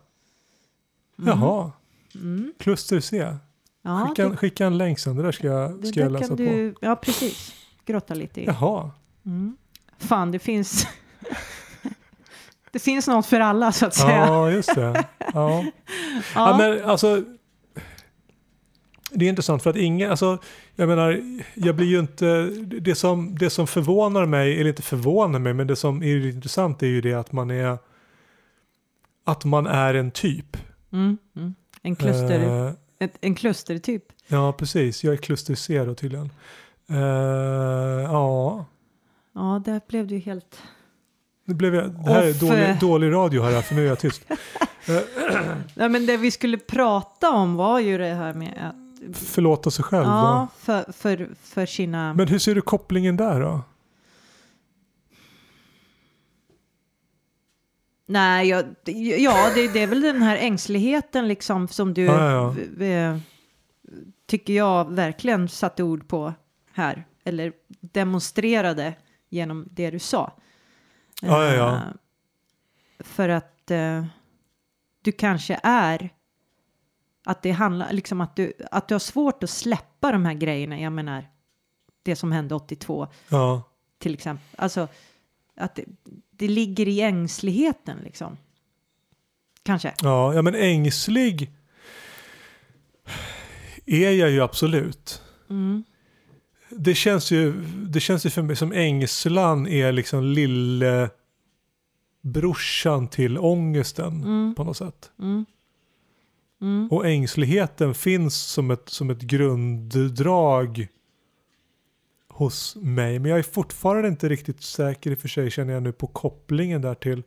Jaha. 1.29 1.73
Mm. 2.15 2.53
Kluster 2.59 3.01
C. 3.01 3.35
Ja, 3.83 4.07
skicka, 4.09 4.29
det, 4.29 4.37
skicka 4.37 4.67
en 4.67 4.79
länk 4.79 4.99
sen, 4.99 5.17
det 5.17 5.23
där 5.23 5.33
ska 5.33 5.47
jag, 5.47 5.87
ska 5.87 6.01
jag 6.01 6.13
läsa 6.13 6.35
du, 6.35 6.73
på. 6.73 6.79
Ja, 6.87 6.97
precis. 6.97 7.55
Grotta 7.87 8.15
lite 8.15 8.41
i. 8.41 8.45
Jaha. 8.45 8.91
Mm. 9.27 9.57
Fan, 9.99 10.33
det 10.33 10.39
finns 10.39 10.87
det 12.71 12.79
finns 12.79 13.07
något 13.07 13.27
för 13.27 13.41
alla 13.41 13.73
så 13.73 13.87
att 13.87 13.95
säga. 13.95 14.27
Ja, 14.27 14.51
just 14.51 14.75
det. 14.75 14.81
Ja. 14.81 15.05
ja. 15.35 15.65
ja. 16.35 16.57
men 16.59 16.85
alltså, 16.85 17.25
det 19.11 19.25
är 19.25 19.29
intressant 19.29 19.63
för 19.63 19.71
att 19.71 19.77
ingen, 19.77 20.11
alltså, 20.11 20.39
jag 20.75 20.89
menar, 20.89 21.21
jag 21.55 21.77
blir 21.77 21.87
ju 21.87 21.99
inte, 21.99 22.45
det 22.81 22.95
som, 22.95 23.39
det 23.39 23.51
som 23.51 23.67
förvånar 23.67 24.27
mig, 24.27 24.61
eller 24.61 24.71
inte 24.71 24.83
förvånar 24.83 25.39
mig, 25.39 25.55
men 25.55 25.67
det 25.67 25.77
som 25.77 26.03
är 26.03 26.27
intressant 26.27 26.83
är 26.83 26.87
ju 26.87 27.01
det 27.01 27.15
att 27.15 27.33
man 27.33 27.51
är, 27.51 27.79
att 29.25 29.45
man 29.45 29.67
är 29.67 29.95
en 29.95 30.11
typ. 30.11 30.57
Mm, 30.93 31.19
mm. 31.37 31.55
En 31.83 31.97
kluster, 31.97 32.67
uh, 32.67 32.73
ett, 32.99 33.15
en 33.21 33.35
klustertyp. 33.35 34.05
Ja, 34.27 34.53
precis. 34.53 35.05
Jag 35.05 35.13
är 35.13 35.19
kluster 35.19 35.55
C 35.55 35.85
då 35.85 35.95
tydligen. 35.95 36.33
Uh, 36.91 36.99
ja. 38.03 38.67
Ja, 39.35 39.63
där 39.65 39.81
blev 39.89 40.07
du 40.07 40.19
helt... 40.19 40.63
Nu 41.45 41.55
blev 41.55 41.75
jag, 41.75 41.91
det 42.05 42.11
här 42.11 42.23
är 42.23 42.35
dålig, 42.35 42.71
eh. 42.71 42.79
dålig 42.79 43.13
radio 43.13 43.43
här, 43.43 43.63
för 43.63 43.75
nu 43.75 43.85
är 43.85 43.89
jag 43.89 43.99
tyst. 43.99 44.23
Nej, 45.75 45.89
men 45.89 46.07
det 46.07 46.17
vi 46.17 46.31
skulle 46.31 46.59
prata 46.59 47.31
om 47.31 47.57
var 47.57 47.81
ju 47.81 47.99
det 47.99 48.15
här 48.15 48.35
med 48.35 48.73
att... 48.73 49.17
Förlåta 49.17 49.71
sig 49.71 49.85
själv 49.85 50.05
Ja, 50.07 50.49
för, 50.59 50.93
för, 50.93 51.29
för 51.43 51.67
sina... 51.67 52.15
Men 52.15 52.29
hur 52.29 52.39
ser 52.39 52.55
du 52.55 52.61
kopplingen 52.61 53.17
där 53.17 53.41
då? 53.41 53.61
Nej, 58.07 58.49
jag, 58.49 58.65
ja, 59.19 59.51
det, 59.55 59.69
det 59.69 59.83
är 59.83 59.87
väl 59.87 60.01
den 60.01 60.23
här 60.23 60.37
ängsligheten 60.37 61.29
liksom 61.29 61.69
som 61.69 61.95
du, 61.95 62.05
Ja, 62.05 62.55
ja, 62.79 62.85
eh, 62.85 63.17
tycker 64.27 64.53
jag 64.53 64.93
verkligen 64.93 65.49
satte 65.49 65.83
ord 65.83 66.09
på 66.09 66.35
här. 66.73 67.07
Eller 67.25 67.53
demonstrerade 67.81 68.95
genom 69.29 69.69
det 69.71 69.91
du 69.91 69.99
sa. 69.99 70.33
Ja, 71.21 71.45
ja, 71.45 71.55
ja. 71.55 71.75
Eh, 71.77 71.83
för 72.99 73.29
att 73.29 73.71
eh, 73.71 74.05
du 75.03 75.13
kanske 75.13 75.61
är 75.63 76.11
att 77.25 77.43
det 77.43 77.51
handlar 77.51 77.93
liksom 77.93 78.21
att 78.21 78.37
du, 78.37 78.53
att 78.71 78.89
du 78.89 78.95
har 78.95 78.99
svårt 78.99 79.43
att 79.43 79.51
släppa 79.51 80.13
de 80.13 80.25
här 80.25 80.35
grejerna. 80.35 80.81
Jag 80.81 80.93
menar 80.93 81.29
det 82.03 82.17
som 82.17 82.33
hände 82.33 82.55
82 82.55 83.09
Ja, 83.29 83.63
till 83.99 84.15
exempel. 84.15 84.47
Alltså 84.59 84.89
att 85.57 85.75
det, 85.75 85.85
det 86.31 86.49
ligger 86.49 86.89
i 86.89 87.01
ängsligheten 87.01 87.99
liksom. 88.05 88.37
Kanske. 89.63 89.95
ja, 90.03 90.35
ja 90.35 90.43
men 90.43 90.55
ängslig 90.55 91.51
är 93.87 94.11
jag 94.11 94.31
ju 94.31 94.41
absolut. 94.41 95.23
Mm. 95.51 95.85
Det 96.71 96.95
känns 96.95 97.31
ju, 97.31 97.53
det 97.89 98.01
känns 98.01 98.27
ju 98.27 98.31
för 98.31 98.43
mig 98.43 98.57
som 98.57 98.73
ängslan 98.73 99.67
är 99.67 99.93
liksom 99.93 100.25
lille 100.25 101.11
brorsan 102.23 103.09
till 103.09 103.39
ångesten 103.39 104.23
Mm. 104.25 104.55
på 104.55 104.65
något 104.65 104.77
sätt. 104.77 105.11
Mm. 105.19 105.45
Mm. 106.61 106.89
Och 106.91 107.07
ängsligheten 107.07 107.95
finns 107.95 108.37
som 108.37 108.71
ett, 108.71 108.89
som 108.89 109.11
ett 109.11 109.21
grunddrag 109.21 110.89
hos 112.29 112.77
mig. 112.77 113.19
Men 113.19 113.31
jag 113.31 113.39
är 113.39 113.43
fortfarande 113.43 114.09
inte 114.09 114.29
riktigt 114.29 114.63
säker 114.63 115.11
i 115.11 115.15
och 115.15 115.19
för 115.19 115.29
sig 115.29 115.51
känner 115.51 115.73
jag 115.73 115.83
nu 115.83 115.93
på 115.93 116.07
kopplingen 116.07 116.83
där 116.83 116.95
till 116.95 117.23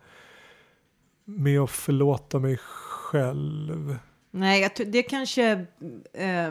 med 1.25 1.59
att 1.59 1.71
förlåta 1.71 2.39
mig 2.39 2.57
själv. 2.61 3.97
Nej, 4.31 4.73
det 4.87 5.03
kanske... 5.03 5.65
Eh, 6.13 6.49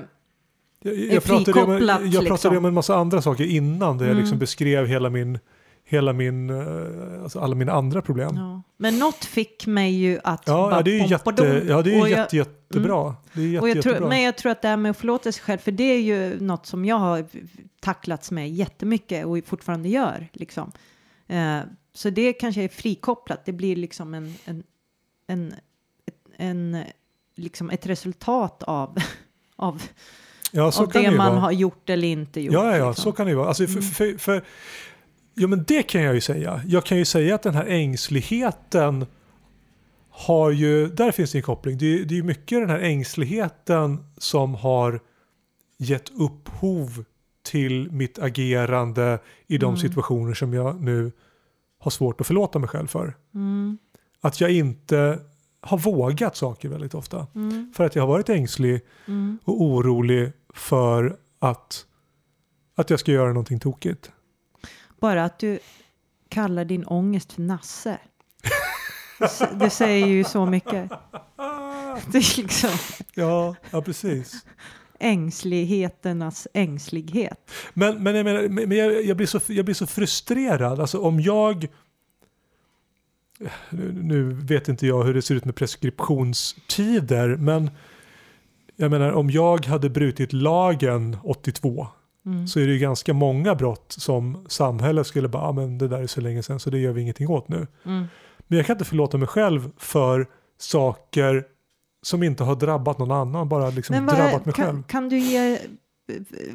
Jag, 0.83 0.95
jag, 0.99 1.25
pratade, 1.25 1.63
om, 1.63 1.71
jag 1.73 1.89
pratade 2.01 2.23
liksom. 2.31 2.57
om 2.57 2.65
en 2.65 2.75
massa 2.75 2.97
andra 2.97 3.23
saker 3.23 3.45
innan 3.45 3.99
där 3.99 4.05
jag 4.05 4.11
Mm. 4.13 4.21
liksom 4.23 4.39
beskrev 4.39 4.87
hela 4.87 5.11
min, 5.11 5.39
hela 5.85 6.13
min, 6.13 6.51
eh, 6.51 7.23
alltså 7.23 7.41
alla 7.41 7.55
mina 7.55 7.73
andra 7.73 8.03
problem. 8.03 8.31
Ja, 8.37 8.41
ja. 8.43 8.63
Men 8.77 8.99
något 8.99 9.25
fick 9.25 9.67
mig 9.67 9.93
ju 9.93 10.21
att... 10.25 10.43
ja, 10.47 10.71
bara 10.71 10.83
det 10.83 11.01
är 11.01 11.07
jätte, 11.11 11.65
ja, 11.69 11.83
det 11.83 11.91
är 11.91 11.95
ju 11.95 12.01
Och 12.01 12.09
jag- 12.09 12.19
jätte, 12.19 12.37
jättebra. 12.37 13.15
Det 13.33 13.41
är 13.43 13.47
jätte, 13.47 13.63
Och 13.63 13.69
jag 13.69 13.83
tror, 13.83 13.95
jättebra. 13.95 14.09
men 14.09 14.23
jag 14.23 14.37
tror 14.37 14.53
att 14.53 14.63
det 14.63 14.69
här 14.69 14.77
med 14.77 14.91
att 14.91 14.97
förlåta 14.97 15.33
sig 15.33 15.43
själv, 15.43 15.59
för 15.59 15.73
det 15.73 15.85
är 15.85 16.01
ju 16.01 16.41
något 16.41 16.67
som 16.67 16.85
jag 16.85 16.97
har 16.97 17.25
tacklats 17.81 18.31
med 18.31 18.51
jättemycket 18.51 19.27
och 19.27 19.39
fortfarande 19.47 19.89
gör. 19.89 20.29
Liksom. 20.33 20.73
Eh, 21.29 21.59
så 21.95 22.11
det 22.11 22.33
kanske 22.33 22.63
är 22.63 22.69
frikopplat, 22.69 23.45
det 23.45 23.53
blir 23.53 23.77
liksom 23.77 24.15
en, 24.15 24.35
en, 24.45 24.63
en, 25.27 25.55
ett, 26.07 26.15
en, 26.37 26.77
liksom 27.35 27.71
ett 27.71 27.87
resultat 27.87 28.63
av, 28.63 28.97
av, 29.57 29.83
ja, 30.53 30.73
så 30.73 30.83
av 30.83 30.87
kan 30.87 31.03
det 31.03 31.11
ju 31.11 31.17
man 31.17 31.31
vara. 31.33 31.41
har 31.41 31.53
gjort 31.53 31.91
eller 31.91 32.09
inte 32.09 32.41
gjort. 32.41 32.55
Ja, 32.55 32.71
ja, 32.71 32.77
ja 32.77 32.89
liksom. 32.89 33.03
så 33.03 33.13
kan 33.13 33.27
det 33.27 33.31
ju 33.31 33.37
vara. 33.37 33.49
Alltså, 33.49 33.67
för, 33.67 33.73
Mm. 33.79 33.83
för, 33.83 34.19
för, 34.19 34.43
ja, 35.35 35.47
men 35.47 35.65
det 35.69 35.83
kan 35.83 36.03
jag 36.03 36.15
ju 36.15 36.21
säga. 36.21 36.61
Jag 36.67 36.85
kan 36.85 36.99
ju 36.99 37.05
säga 37.05 37.35
att 37.35 37.43
den 37.43 37.55
här 37.55 37.67
ängsligheten 37.67 39.07
har 40.11 40.51
ju, 40.51 40.87
där 40.89 41.13
finns 41.13 41.33
det 41.33 41.39
en 41.39 41.43
koppling. 41.43 41.79
Det 41.79 42.01
är, 42.01 42.05
det 42.05 42.19
är 42.19 42.23
mycket 42.23 42.61
den 42.61 42.71
här 42.71 42.79
ängsligheten 42.79 44.05
som 44.19 44.55
har 44.55 45.01
gett 45.79 46.11
upphov 46.11 47.05
till 47.43 47.91
mitt 47.93 48.19
agerande 48.19 49.19
i 49.47 49.59
de 49.59 49.67
Mm. 49.67 49.77
situationer 49.81 50.35
som 50.35 50.55
jag 50.55 50.81
nu 50.83 51.13
har 51.79 51.91
svårt 51.91 52.21
att 52.21 52.27
förlåta 52.27 52.59
mig 52.59 52.69
själv 52.69 52.87
för. 52.87 53.15
Mm, 53.35 53.79
Att 54.21 54.41
jag 54.41 54.51
inte 54.51 55.19
har 55.61 55.79
vågat 55.79 56.37
saker 56.37 56.69
väldigt 56.69 56.95
ofta. 56.95 57.27
mm, 57.35 57.73
För 57.77 57.85
att 57.85 57.95
jag 57.97 58.03
har 58.03 58.09
varit 58.09 58.29
ängslig 58.29 58.81
mm. 59.09 59.39
och 59.45 59.63
orolig 59.63 60.33
för 60.55 61.17
att, 61.39 61.87
att 62.75 62.91
jag 62.91 63.01
ska 63.01 63.13
göra 63.13 63.29
någonting 63.29 63.61
tokigt. 63.61 64.11
Bara 65.01 65.25
att 65.25 65.39
du 65.39 65.59
kallar 66.29 66.65
din 66.65 66.85
ångest 66.87 67.33
för 67.33 67.43
Nasse. 67.43 67.99
Det 69.55 69.71
säger 69.71 70.07
ju 70.07 70.25
så 70.25 70.47
mycket. 70.47 70.91
Det 72.13 72.19
är 72.19 72.43
liksom 72.43 72.71
Ja, 73.15 73.57
ja 73.71 73.83
precis. 73.83 74.47
ängsligheternas 74.99 76.49
ängslighet. 76.55 77.51
Men, 77.75 78.03
men, 78.03 78.15
jag, 78.15 78.25
menar, 78.25 78.49
men 78.49 78.69
men 78.69 78.79
jag, 78.79 79.05
jag, 79.05 79.17
blir 79.17 79.27
så, 79.27 79.41
jag 79.47 79.65
blir 79.65 79.75
så 79.75 79.87
frustrerad. 79.87 80.81
Alltså 80.81 80.99
om 81.01 81.21
jag... 81.21 81.69
Nu, 83.71 83.93
nu 83.93 84.23
vet 84.33 84.69
inte 84.69 84.87
jag 84.87 85.05
hur 85.05 85.15
det 85.15 85.23
ser 85.23 85.35
ut 85.35 85.45
med 85.45 85.55
preskriptionstider, 85.55 87.37
men 87.37 87.71
jag 88.83 88.91
menar 88.91 89.13
om 89.13 89.31
jag 89.31 89.67
hade 89.67 89.91
brutit 89.91 90.33
lagen 90.33 91.17
82 91.25 91.87
Mm. 92.27 92.47
så 92.47 92.61
är 92.61 92.67
det 92.67 92.73
ju 92.73 92.79
ganska 92.79 93.13
många 93.15 93.55
brott 93.55 93.95
som 93.99 94.45
samhället 94.49 95.07
skulle 95.07 95.29
bara, 95.29 95.43
ah, 95.43 95.53
men 95.53 95.79
det 95.79 95.89
där 95.89 95.99
är 95.99 96.07
så 96.07 96.21
länge 96.21 96.43
sedan 96.43 96.61
så 96.61 96.71
det 96.71 96.79
gör 96.79 96.93
vi 96.93 97.03
ingenting 97.03 97.29
åt 97.29 97.49
nu. 97.49 97.67
Mm. 97.85 98.05
Men 98.39 98.57
jag 98.57 98.67
kan 98.67 98.75
inte 98.75 98.85
förlåta 98.85 99.19
mig 99.19 99.29
själv 99.29 99.71
för 99.79 100.27
saker 100.59 101.45
som 102.03 102.23
inte 102.23 102.45
har 102.45 102.57
drabbat 102.57 102.99
någon 102.99 103.11
annan, 103.11 103.49
bara 103.49 103.71
liksom 103.71 103.97
Men 103.97 104.07
vad 104.07 104.17
drabbat 104.17 104.45
mig 104.45 104.55
kan, 104.55 104.67
själv. 104.67 104.83
kan 104.83 105.09
du 105.09 105.19
ge, 105.19 105.59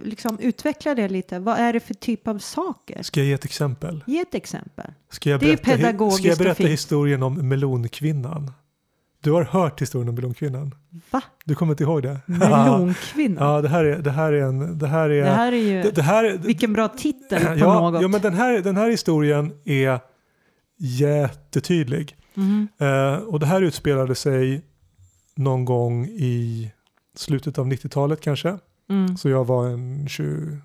liksom 0.04 0.40
utveckla 0.40 0.96
det 0.96 1.10
lite? 1.10 1.40
Vad 1.40 1.58
är 1.60 1.74
det 1.74 1.80
för 1.80 1.94
typ 1.94 2.28
av 2.28 2.38
saker? 2.40 3.04
Ska 3.04 3.20
jag 3.20 3.28
ge 3.28 3.34
ett 3.34 3.46
exempel? 3.46 4.04
Ge 4.08 4.20
ett 4.20 4.36
exempel. 4.36 4.94
Ska 5.10 5.30
jag 5.30 5.40
Det 5.40 5.46
är 5.46 5.48
berätta, 5.48 5.72
pedagogiskt 5.72 6.18
ska 6.20 6.28
jag 6.28 6.38
berätta 6.38 6.64
historien 6.64 7.24
om 7.24 7.48
melonkvinnan? 7.50 8.52
Du 9.28 9.32
har 9.32 9.44
hört 9.44 9.82
historien 9.82 10.10
om 10.10 10.16
melonkvinnan? 10.16 10.76
Va? 11.12 11.22
Du 11.46 11.56
kommer 11.56 11.74
inte 11.74 11.84
ihåg 11.84 12.04
det? 12.04 12.20
Melonkvinna? 12.26 13.42
ja, 13.46 13.62
det 13.62 13.70
här 13.70 13.86
är, 13.86 14.00
det 14.00 14.12
här 14.12 14.34
är 14.34 14.42
en... 14.42 14.78
Det 14.78 14.88
här 14.88 15.10
är, 15.10 15.24
Det 15.24 15.30
här 15.30 15.52
är 15.52 15.58
ju, 15.58 15.82
det, 15.82 15.92
det 15.92 16.02
här, 16.02 16.24
är- 16.24 16.38
vilken 16.38 16.74
bra 16.74 16.88
titel 16.88 17.46
på 17.46 17.60
ja, 17.60 17.80
något. 17.80 18.02
ja, 18.02 18.08
men 18.08 18.22
den 18.22 18.34
här, 18.34 18.60
den 18.62 18.78
här 18.78 18.90
historien 18.90 19.54
är 19.66 20.00
jättetydlig. 20.78 22.16
Mhm. 22.34 22.68
Eh, 22.78 23.14
och 23.16 23.40
det 23.40 23.46
här 23.46 23.62
utspelade 23.62 24.16
sig 24.16 24.62
någon 25.36 25.66
gång 25.66 26.06
i 26.06 26.72
slutet 27.16 27.58
av 27.58 27.68
90-talet 27.68 28.22
kanske. 28.22 28.58
Mm. 28.90 29.18
Så 29.18 29.30
jag 29.30 29.46
var 29.46 29.68
en 29.68 30.08
20... 30.08 30.58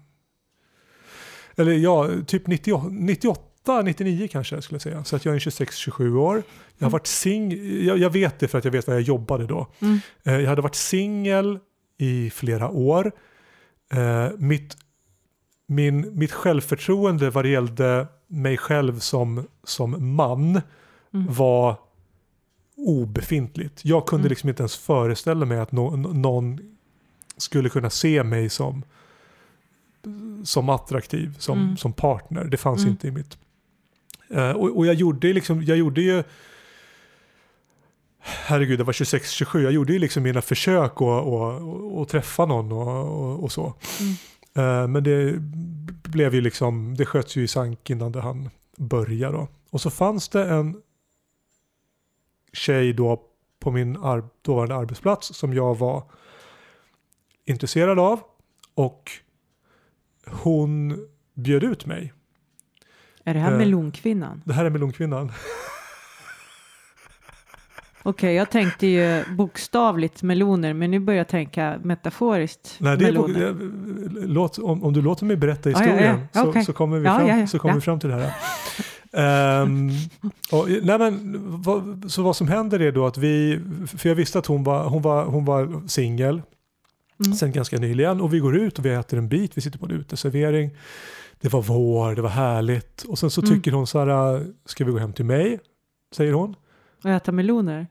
Eller 1.57 1.73
ja, 1.73 2.09
typ 2.26 2.47
98, 2.47 3.40
98 3.64 3.83
99 3.83 4.28
kanske 4.33 4.62
skulle 4.62 4.75
jag 4.76 4.83
säga. 4.83 5.04
Så 5.04 5.16
att 5.16 5.25
jag 5.25 5.33
är 5.33 5.37
en 5.37 5.40
26-27 5.40 6.16
år. 6.16 6.37
Jag 6.37 6.42
har 6.42 6.42
Mm. 6.87 6.92
varit 6.92 7.07
sing... 7.07 7.52
Jag, 7.87 7.99
jag 7.99 8.11
vet 8.11 8.38
det 8.38 8.49
för 8.49 8.59
att 8.59 8.64
jag 8.64 8.73
vet 8.73 8.87
vad 8.87 8.97
jag 8.97 9.02
jobbade 9.02 9.47
då. 9.47 9.66
Mm. 9.81 9.99
Eh, 10.25 10.40
jag 10.40 10.49
hade 10.49 10.62
varit 10.62 10.75
singel 10.75 11.59
i 11.99 12.31
flera 12.31 12.69
år. 12.69 13.12
Eh, 13.92 14.28
mitt, 14.38 14.76
min, 15.66 16.19
mitt 16.19 16.33
självförtroende 16.33 17.31
vad 17.31 17.45
det 17.45 17.49
gällde 17.49 18.07
mig 18.26 18.57
själv 18.57 18.99
som, 18.99 19.47
som 19.64 20.14
man 20.14 20.61
Mm. 21.14 21.35
var 21.35 21.76
obefintligt. 22.76 23.85
Jag 23.85 24.07
kunde 24.07 24.23
Mm. 24.23 24.28
liksom 24.31 24.49
inte 24.49 24.62
ens 24.62 24.76
föreställa 24.76 25.47
mig 25.47 25.59
att 25.59 25.73
nå- 25.73 25.97
någon 25.97 26.61
skulle 27.37 27.69
kunna 27.69 27.90
se 27.90 28.23
mig 28.23 28.49
som, 28.50 28.83
som 30.45 30.69
attraktiv, 30.69 31.35
som, 31.38 31.59
Mm. 31.59 31.76
som 31.76 31.92
partner. 31.92 32.45
Det 32.45 32.57
fanns 32.57 32.81
Mm. 32.81 32.90
inte 32.90 33.09
i 33.09 33.11
mitt... 33.11 33.38
Eh, 34.33 34.51
och, 34.51 34.77
och 34.77 34.87
jag 34.87 34.95
gjorde 34.95 35.33
liksom, 35.33 35.62
jag 35.62 35.77
gjorde 35.77 36.03
ju 36.03 36.23
Herregud, 38.25 38.81
jag 38.81 38.85
var 38.85 38.93
26-27. 38.93 39.61
Jag 39.61 39.73
gjorde 39.73 39.93
ju 39.93 39.99
liksom 39.99 40.23
mina 40.23 40.43
försök 40.43 40.93
att 42.03 42.09
träffa 42.09 42.47
någon 42.47 42.73
och, 42.73 42.89
och, 42.89 43.43
och 43.45 43.53
så. 43.53 43.75
Mm. 44.01 44.12
Eh, 44.55 44.89
men 44.89 45.05
det 45.05 45.35
blev 46.11 46.35
ju 46.35 46.41
liksom, 46.41 46.95
det 46.95 47.07
sköts 47.07 47.37
ju 47.37 47.43
i 47.43 47.49
sank 47.49 47.91
innan 47.91 48.12
det 48.12 48.21
han 48.21 48.51
börja 48.77 49.31
då. 49.31 49.49
Och 49.71 49.81
så 49.81 49.91
fanns 49.91 50.29
det 50.29 50.45
en 50.45 50.83
tjej 52.53 52.93
då 52.93 53.23
på 53.59 53.71
min 53.71 53.97
ar- 53.97 54.29
dåvarande 54.43 54.75
arbetsplats 54.75 55.35
som 55.35 55.55
jag 55.55 55.79
var 55.79 56.03
intresserad 57.45 57.99
av 57.99 58.21
och 58.75 59.11
hon 60.27 60.99
bjöd 61.35 61.65
ut 61.65 61.87
mig. 61.87 62.12
Är 63.25 63.35
det 63.35 63.41
här 63.41 63.52
Eh. 63.52 63.59
melonkvinnan? 63.59 64.43
Det 64.45 64.52
här 64.52 64.64
är 64.64 64.71
melonkvinnan. 64.71 65.33
Okej, 68.05 68.35
jag 68.35 68.50
tänkte 68.50 68.87
ju 68.87 69.25
bokstavligt 69.37 70.23
meloner, 70.23 70.73
men 70.75 70.91
nu 70.91 70.99
börjar 70.99 71.19
jag 71.19 71.29
tänka 71.29 71.79
metaforiskt 71.83 72.76
Nej, 72.79 72.97
det 72.97 73.09
är, 73.09 73.12
det- 73.12 74.26
låt, 74.26 74.59
om, 74.59 74.85
om 74.85 74.93
du 74.93 75.02
låter 75.02 75.25
mig 75.25 75.37
berätta 75.37 75.71
Ja, 75.71 75.76
ja, 75.87 75.88
ja. 75.88 76.19
historien 76.33 76.64
Så, 76.64 76.73
så 76.73 76.73
kommer 76.73 76.99
vi 76.99 77.05
fram, 77.05 77.26
ja. 77.29 77.47
Så 77.47 77.59
kommer 77.59 77.75
vi 77.75 77.81
fram 77.81 78.00
till 78.00 78.09
det 78.11 78.14
här. 78.17 78.33
Ehm, 79.12 79.91
och, 80.52 80.69
nej 80.83 80.99
men, 80.99 81.38
vad, 81.62 82.05
så 82.09 82.23
vad 82.23 82.37
som 82.37 82.49
händer 82.49 82.81
är 82.83 82.93
då 82.93 83.07
att 83.07 83.19
vi, 83.19 83.61
för 83.97 84.09
jag 84.09 84.17
visste 84.17 84.38
att 84.38 84.47
hon 84.47 84.64
var, 84.64 84.85
hon 84.85 85.02
var, 85.02 85.25
hon 85.25 85.45
var 85.45 85.88
singel 85.88 86.43
Mm. 87.25 87.35
sen 87.35 87.52
ganska 87.52 87.79
nyligen 87.79 88.21
och 88.21 88.35
vi 88.35 88.38
går 88.38 88.57
ut 88.57 88.79
och 88.79 88.85
vi 88.87 88.91
äter 88.91 89.19
en 89.19 89.29
bit, 89.29 89.57
vi 89.57 89.61
sitter 89.61 89.79
på 89.79 89.85
en 89.87 89.91
uteservering. 89.93 90.71
Det 91.43 91.49
var 91.49 91.63
vår, 91.63 92.15
det 92.15 92.23
var 92.23 92.29
härligt 92.31 93.03
och 93.03 93.19
sen 93.19 93.31
så 93.31 93.41
Mm. 93.41 93.55
tycker 93.55 93.73
hon 93.73 93.87
så 93.87 93.99
här, 94.05 94.47
ska 94.65 94.85
vi 94.85 94.93
gå 94.93 94.99
hem 94.99 95.13
till 95.13 95.25
mig? 95.25 95.61
Säger 96.15 96.33
hon. 96.33 96.57
Och 97.05 97.11
äta 97.11 97.33
meloner? 97.33 97.87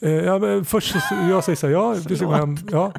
Eh, 0.00 0.10
ja, 0.10 0.38
men 0.38 0.64
först 0.64 0.92
så, 0.92 0.98
jag 1.30 1.44
säger 1.44 1.56
så 1.56 1.66
här, 1.66 1.74
ja, 1.74 1.94
vi 2.08 2.16
ska 2.16 2.26
gå 2.26 2.32
hem. 2.32 2.56
Ja. 2.70 2.92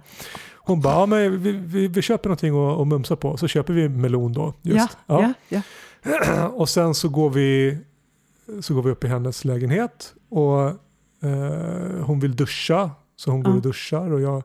Hon 0.58 0.82
bara, 0.82 0.94
ja, 0.94 1.06
men 1.06 1.44
vi, 1.44 1.52
vi, 1.52 1.88
vi 1.88 2.02
köper 2.02 2.30
någonting 2.30 2.82
att, 2.82 2.88
mumsa 2.88 3.16
på. 3.16 3.38
Så 3.38 3.48
köper 3.48 3.74
vi 3.74 3.90
melon 3.90 4.34
då. 4.34 4.54
Just. 4.62 4.98
ja, 5.08 5.34
ja. 5.50 5.62
Och 6.54 6.70
sen 6.70 6.94
så 6.94 7.10
går, 7.10 7.30
vi, 7.30 7.78
så 8.62 8.74
går 8.74 8.84
vi 8.84 8.90
upp 8.92 9.04
i 9.04 9.08
hennes 9.08 9.46
lägenhet 9.46 10.14
och 10.30 10.62
eh, 11.24 12.04
hon 12.06 12.20
vill 12.20 12.36
duscha. 12.36 12.92
Så 13.16 13.32
hon 13.32 13.44
går 13.44 13.52
Ja. 13.52 13.56
och 13.58 13.62
duschar 13.62 14.12
och 14.12 14.22
jag, 14.22 14.44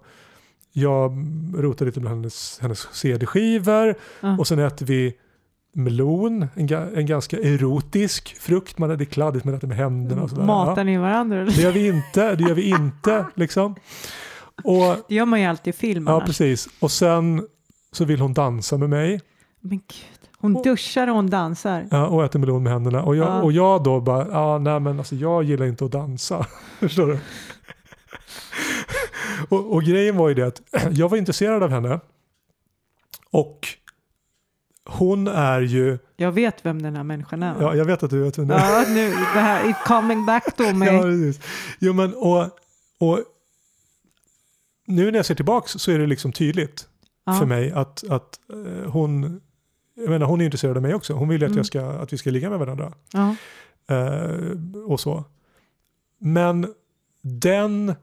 jag 0.79 1.13
rotar 1.57 1.87
lite 1.87 2.01
bland 2.01 2.17
hennes, 2.17 2.59
hennes 2.63 2.89
CD-skivor. 2.93 3.95
ja. 4.21 4.37
Och 4.39 4.47
sen 4.49 4.59
äter 4.59 4.87
vi 4.87 5.15
melon, 5.73 6.47
en, 6.55 6.69
ga- 6.69 6.97
en 6.97 7.07
ganska 7.07 7.37
erotisk 7.39 8.37
frukt. 8.41 8.79
Man, 8.79 8.89
det 8.89 8.95
är 8.95 9.05
kladdigt, 9.05 9.45
man 9.45 9.55
äter 9.55 9.69
med 9.69 9.77
händerna 9.77 10.23
och 10.23 10.31
sådär. 10.31 10.45
Matar 10.45 10.85
ni 10.85 10.97
varandra? 10.99 11.41
eller? 11.41 11.53
Det 11.53 11.63
gör 11.63 11.73
vi 11.73 11.87
inte, 11.87 12.35
det 12.35 12.45
gör 12.45 12.55
vi 12.55 12.69
inte 12.71 13.25
liksom. 13.35 13.75
Och, 14.65 14.97
Det 15.09 15.15
gör 15.15 15.25
man 15.25 15.41
ju 15.41 15.47
alltid 15.47 15.75
i 15.75 15.77
film 15.77 16.05
ja, 16.09 16.21
precis. 16.27 16.69
Och 16.81 16.91
sen 16.91 17.47
så 17.93 18.05
vill 18.05 18.21
hon 18.21 18.33
dansa 18.35 18.77
med 18.79 18.91
mig 18.91 19.21
Men 19.61 19.79
gud, 19.79 20.29
hon 20.39 20.57
Och- 20.57 20.65
duschar 20.65 21.09
och 21.09 21.15
hon 21.15 21.31
dansar. 21.31 21.87
ja, 21.91 22.07
och 22.07 22.25
äter 22.25 22.39
melon 22.39 22.63
med 22.63 22.73
händerna. 22.73 23.03
Och 23.03 23.17
jag, 23.17 23.29
Ja. 23.29 23.43
och 23.43 23.53
jag 23.53 23.83
då 23.85 24.01
bara, 24.01 24.29
ja 24.31 24.59
nej 24.59 24.81
men 24.81 24.99
alltså 24.99 25.15
jag 25.17 25.43
gillar 25.45 25.67
inte 25.67 25.85
att 25.85 25.93
dansa. 25.93 26.47
Förstår 26.81 27.07
du? 27.07 27.19
Och, 29.49 29.73
och 29.73 29.83
grejen 29.83 30.17
var 30.17 30.29
ju 30.29 30.35
det 30.35 30.47
att 30.47 30.63
jag 30.91 31.09
var 31.09 31.17
intresserad 31.19 31.63
av 31.63 31.71
henne. 31.71 32.01
Och 33.31 33.69
hon 34.85 35.29
är 35.29 35.61
ju, 35.61 35.99
Jag 36.17 36.33
vet 36.33 36.67
vem 36.67 36.83
den 36.83 36.97
här 36.97 37.03
människan 37.05 37.43
är. 37.43 37.63
ja 37.63 37.75
jag 37.75 37.85
vet 37.85 38.03
att 38.03 38.11
du 38.11 38.23
vet 38.23 38.39
vem 38.39 38.49
det 38.49 38.55
är. 38.55 38.73
Ja, 38.83 38.85
nu, 38.89 39.09
det 39.11 39.41
här 39.41 39.69
är 39.69 39.73
coming 39.87 40.27
back 40.27 40.57
to 40.57 40.63
me. 40.75 40.87
Ja, 40.87 41.03
precis. 41.03 41.41
Jo, 41.79 41.93
men 41.93 42.15
och, 42.15 42.43
och 42.99 43.21
nu 44.87 45.11
när 45.11 45.19
jag 45.19 45.27
ser 45.27 45.35
tillbaks 45.35 45.73
så 45.73 45.91
är 45.91 45.99
det 45.99 46.07
liksom 46.07 46.33
tydligt 46.33 46.89
Ja. 47.29 47.33
för 47.35 47.47
mig 47.47 47.73
att, 47.73 48.05
att 48.11 48.39
eh, 48.53 48.91
hon, 48.91 49.41
jag 49.95 50.09
menar, 50.11 50.27
hon 50.27 50.41
är 50.41 50.45
intresserad 50.45 50.77
av 50.77 50.83
mig 50.83 50.95
också. 50.95 51.13
Hon 51.13 51.29
vill 51.29 51.41
ju 51.41 51.45
att, 51.47 51.51
Mm. 51.51 51.57
jag 51.59 51.67
ska, 51.67 51.83
att 51.87 52.13
vi 52.13 52.19
ska 52.19 52.31
ligga 52.31 52.51
med 52.51 52.59
varandra. 52.59 52.93
Ja. 53.13 53.37
Eh, 53.97 54.31
och 54.87 55.01
så. 55.01 55.25
Men 56.19 56.75
den, 57.23 57.95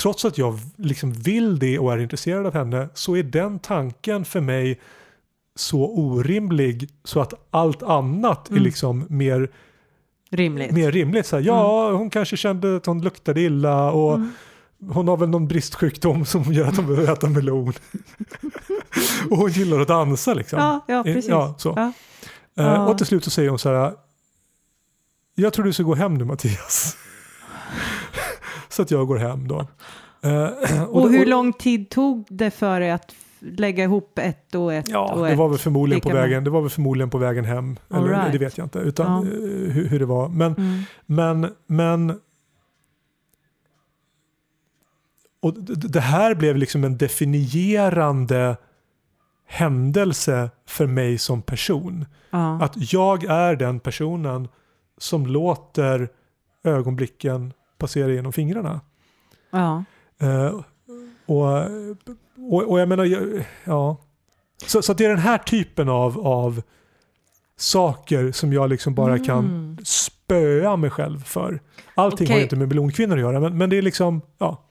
trots 0.00 0.24
att 0.24 0.38
jag 0.38 0.58
liksom 0.76 1.12
vill 1.12 1.58
det 1.58 1.78
och 1.78 1.92
är 1.92 1.98
intresserad 1.98 2.46
av 2.46 2.54
henne, 2.54 2.88
så 2.94 3.16
är 3.16 3.22
den 3.22 3.58
tanken 3.58 4.24
för 4.24 4.40
mig 4.40 4.80
så 5.54 5.84
orimlig 5.98 6.88
så 7.04 7.20
att 7.20 7.34
allt 7.50 7.82
annat 7.82 8.46
är 8.48 8.52
Mm. 8.52 8.62
liksom 8.64 9.06
mer 9.08 9.50
Rimligt. 10.30 10.70
mer 10.72 10.92
rimligt. 10.92 11.26
Så 11.26 11.36
här, 11.36 11.42
ja, 11.42 11.92
hon 11.92 12.10
kanske 12.10 12.36
kände 12.36 12.76
att 12.76 12.86
hon 12.86 13.02
luktade 13.02 13.40
illa 13.40 13.90
och 13.90 14.14
Mm. 14.14 14.32
hon 14.92 15.08
har 15.08 15.16
väl 15.16 15.28
någon 15.28 15.48
bristsjukdom 15.48 16.24
som 16.26 16.52
gör 16.52 16.66
att 16.68 16.76
hon 16.76 16.86
behöver 16.86 17.12
äta 17.12 17.28
melon. 17.28 17.72
och 19.30 19.36
hon 19.36 19.50
gillar 19.50 19.80
att 19.80 19.88
dansa 19.88 20.34
liksom. 20.34 20.58
Ja, 20.58 20.84
ja, 20.88 21.02
precis. 21.04 21.28
Ja, 21.30 21.54
så. 21.58 21.72
Ja. 21.76 21.82
Eh, 21.82 21.92
Ja. 22.74 22.86
Och 22.88 22.98
till 22.98 23.06
slut 23.06 23.24
så 23.24 23.30
säger 23.30 23.48
hon 23.48 23.58
så 23.58 23.68
här, 23.68 23.92
jag 25.34 25.52
tror 25.52 25.64
du 25.64 25.72
ska 25.72 25.82
gå 25.82 25.94
hem 25.94 26.14
nu 26.14 26.24
Mattias. 26.24 26.96
Så 28.76 28.82
att 28.82 28.90
jag 28.90 29.06
går 29.06 29.16
hem 29.16 29.48
då. 29.48 29.66
Eh, 30.22 30.82
Och 30.88 31.10
hur 31.10 31.26
lång 31.26 31.52
tid 31.52 31.90
tog 31.90 32.26
det 32.30 32.50
för 32.50 32.80
dig 32.80 32.90
att 32.90 33.14
lägga 33.40 33.84
ihop 33.84 34.18
ett 34.18 34.54
och 34.54 34.74
ett 34.74 34.88
Ja, 34.88 35.14
och 35.14 35.26
det 35.26 35.34
var 35.34 35.48
väl 35.48 35.58
förmodligen 35.58 36.00
på 36.00 36.08
vägen. 36.10 36.44
Det 36.44 36.50
var 36.50 36.60
väl 36.60 36.70
förmodligen 36.70 37.10
på 37.10 37.18
vägen 37.18 37.44
hem. 37.44 37.76
All 37.88 38.04
Eller, 38.04 38.16
right. 38.16 38.32
Det 38.32 38.38
vet 38.38 38.58
jag 38.58 38.64
inte. 38.64 38.78
Utan 38.78 39.06
Ja. 39.26 39.32
eh, 39.32 39.72
hur, 39.72 39.88
hur 39.88 39.98
det 39.98 40.06
var. 40.06 40.28
Men 40.28 40.54
Mm. 40.54 40.82
Men, 41.06 41.52
men 41.66 42.20
och 45.40 45.54
det 45.64 46.00
här 46.00 46.34
blev 46.34 46.56
liksom 46.56 46.84
en 46.84 46.96
definierande 46.98 48.56
händelse 49.46 50.50
för 50.66 50.86
mig 50.86 51.18
som 51.18 51.42
person. 51.42 52.06
Ja. 52.30 52.62
Att 52.62 52.92
jag 52.92 53.24
är 53.24 53.56
den 53.56 53.80
personen 53.80 54.48
som 54.98 55.26
låter 55.26 56.08
ögonblicken 56.64 57.52
passera 57.78 58.12
genom 58.12 58.32
fingrarna. 58.32 58.80
ja. 59.50 59.84
Eh, 60.18 60.60
och, 61.26 61.44
och, 62.52 62.70
och 62.70 62.80
jag 62.80 62.88
menar, 62.88 63.04
ja. 63.64 63.96
Så, 64.66 64.82
så 64.82 64.92
det 64.94 65.04
är 65.04 65.08
den 65.08 65.18
här 65.18 65.38
typen 65.38 65.88
av, 65.88 66.26
av 66.26 66.62
saker 67.56 68.32
som 68.32 68.52
jag 68.52 68.70
liksom 68.70 68.94
bara 68.94 69.18
kan 69.18 69.38
Mm. 69.44 69.76
spöa 69.84 70.76
mig 70.76 70.90
själv 70.90 71.24
för. 71.24 71.60
Allting 71.94 72.26
har 72.26 72.32
Okej. 72.32 72.36
ju 72.36 72.42
inte 72.42 72.56
med 72.56 72.68
melonkvinnor 72.68 73.14
att 73.16 73.20
göra, 73.20 73.40
men, 73.40 73.58
men 73.58 73.70
det 73.70 73.78
är 73.78 73.82
liksom, 73.82 74.20
ja. 74.38 74.62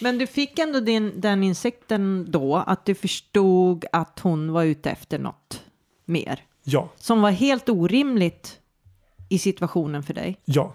Men 0.00 0.18
du 0.18 0.26
fick 0.26 0.58
ändå 0.58 0.80
din, 0.80 1.20
den 1.20 1.42
insikten 1.42 2.26
då 2.28 2.56
att 2.56 2.84
du 2.84 2.94
förstod 2.94 3.84
att 3.92 4.18
hon 4.18 4.52
var 4.52 4.64
ute 4.64 4.90
efter 4.90 5.18
något 5.18 5.62
mer 6.04 6.40
Ja, 6.64 6.88
som 6.96 7.22
var 7.22 7.30
helt 7.30 7.68
orimligt 7.68 8.58
i 9.28 9.38
situationen 9.38 10.02
för 10.02 10.14
dig. 10.14 10.40
ja. 10.44 10.72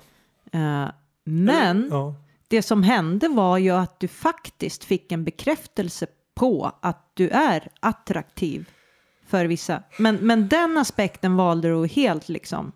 Eh, 0.51 0.85
men 1.23 1.87
ja. 1.91 2.15
det 2.47 2.61
som 2.61 2.83
hände 2.83 3.27
var 3.27 3.57
ju 3.57 3.71
att 3.71 3.99
du 3.99 4.07
faktiskt 4.07 4.83
fick 4.83 5.11
en 5.11 5.23
bekräftelse 5.23 6.07
på 6.35 6.71
att 6.81 7.11
du 7.13 7.29
är 7.29 7.67
attraktiv 7.79 8.69
för 9.27 9.45
vissa. 9.45 9.83
Men, 9.97 10.15
men 10.15 10.47
den 10.47 10.77
aspekten 10.77 11.35
valde 11.35 11.69
du 11.69 11.87
helt 11.87 12.29
liksom. 12.29 12.71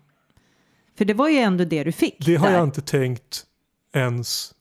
För 0.98 1.04
det 1.04 1.14
var 1.14 1.28
ju 1.28 1.38
ändå 1.38 1.64
det 1.64 1.84
du 1.84 1.92
fick. 1.92 2.26
Det 2.26 2.36
har 2.36 2.46
där. 2.46 2.54
jag 2.54 2.64
inte 2.64 2.80
tänkt 2.80 3.46
ens. 3.92 4.54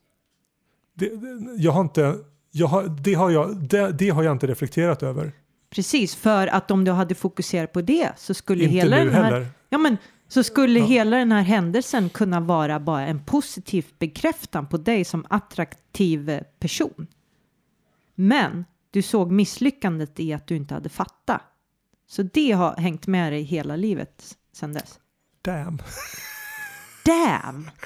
Det, 0.93 1.11
jag 1.57 1.71
har 1.71 1.81
inte, 1.81 2.15
jag 2.51 2.67
har, 2.67 2.83
det, 2.83 3.13
har 3.13 3.29
jag, 3.29 3.57
det, 3.57 3.91
det 3.91 4.09
har 4.09 4.23
jag 4.23 4.31
inte 4.31 4.47
reflekterat 4.47 5.03
över. 5.03 5.31
Precis, 5.69 6.15
för 6.15 6.47
att 6.47 6.71
om 6.71 6.85
du 6.85 6.91
hade 6.91 7.15
fokuserat 7.15 7.73
på 7.73 7.81
det 7.81 8.11
så 8.17 8.33
skulle 8.33 8.63
Inte 8.63 8.75
hela 8.75 8.97
den 8.97 9.09
här, 9.13 9.23
heller. 9.23 9.47
ja, 9.69 9.77
men, 9.77 9.97
så 10.27 10.43
skulle 10.43 10.79
Ja. 10.79 10.85
hela 10.85 11.17
den 11.17 11.31
här 11.31 11.41
händelsen 11.41 12.09
kunna 12.09 12.39
vara 12.39 12.79
bara 12.79 13.07
en 13.07 13.25
positiv 13.25 13.85
bekräftan 13.99 14.67
på 14.67 14.77
dig 14.77 15.05
som 15.05 15.25
attraktiv 15.29 16.39
person. 16.59 17.07
Men 18.15 18.65
du 18.91 19.01
såg 19.01 19.31
misslyckandet 19.31 20.19
i 20.19 20.33
att 20.33 20.47
du 20.47 20.55
inte 20.55 20.73
hade 20.73 20.89
fattat. 20.89 21.41
Så 22.07 22.23
det 22.23 22.51
har 22.51 22.75
hängt 22.75 23.07
med 23.07 23.33
dig 23.33 23.41
hela 23.41 23.75
livet 23.75 24.37
sedan 24.53 24.73
dess. 24.73 24.99
Damn. 25.41 25.79
Damn! 27.05 27.69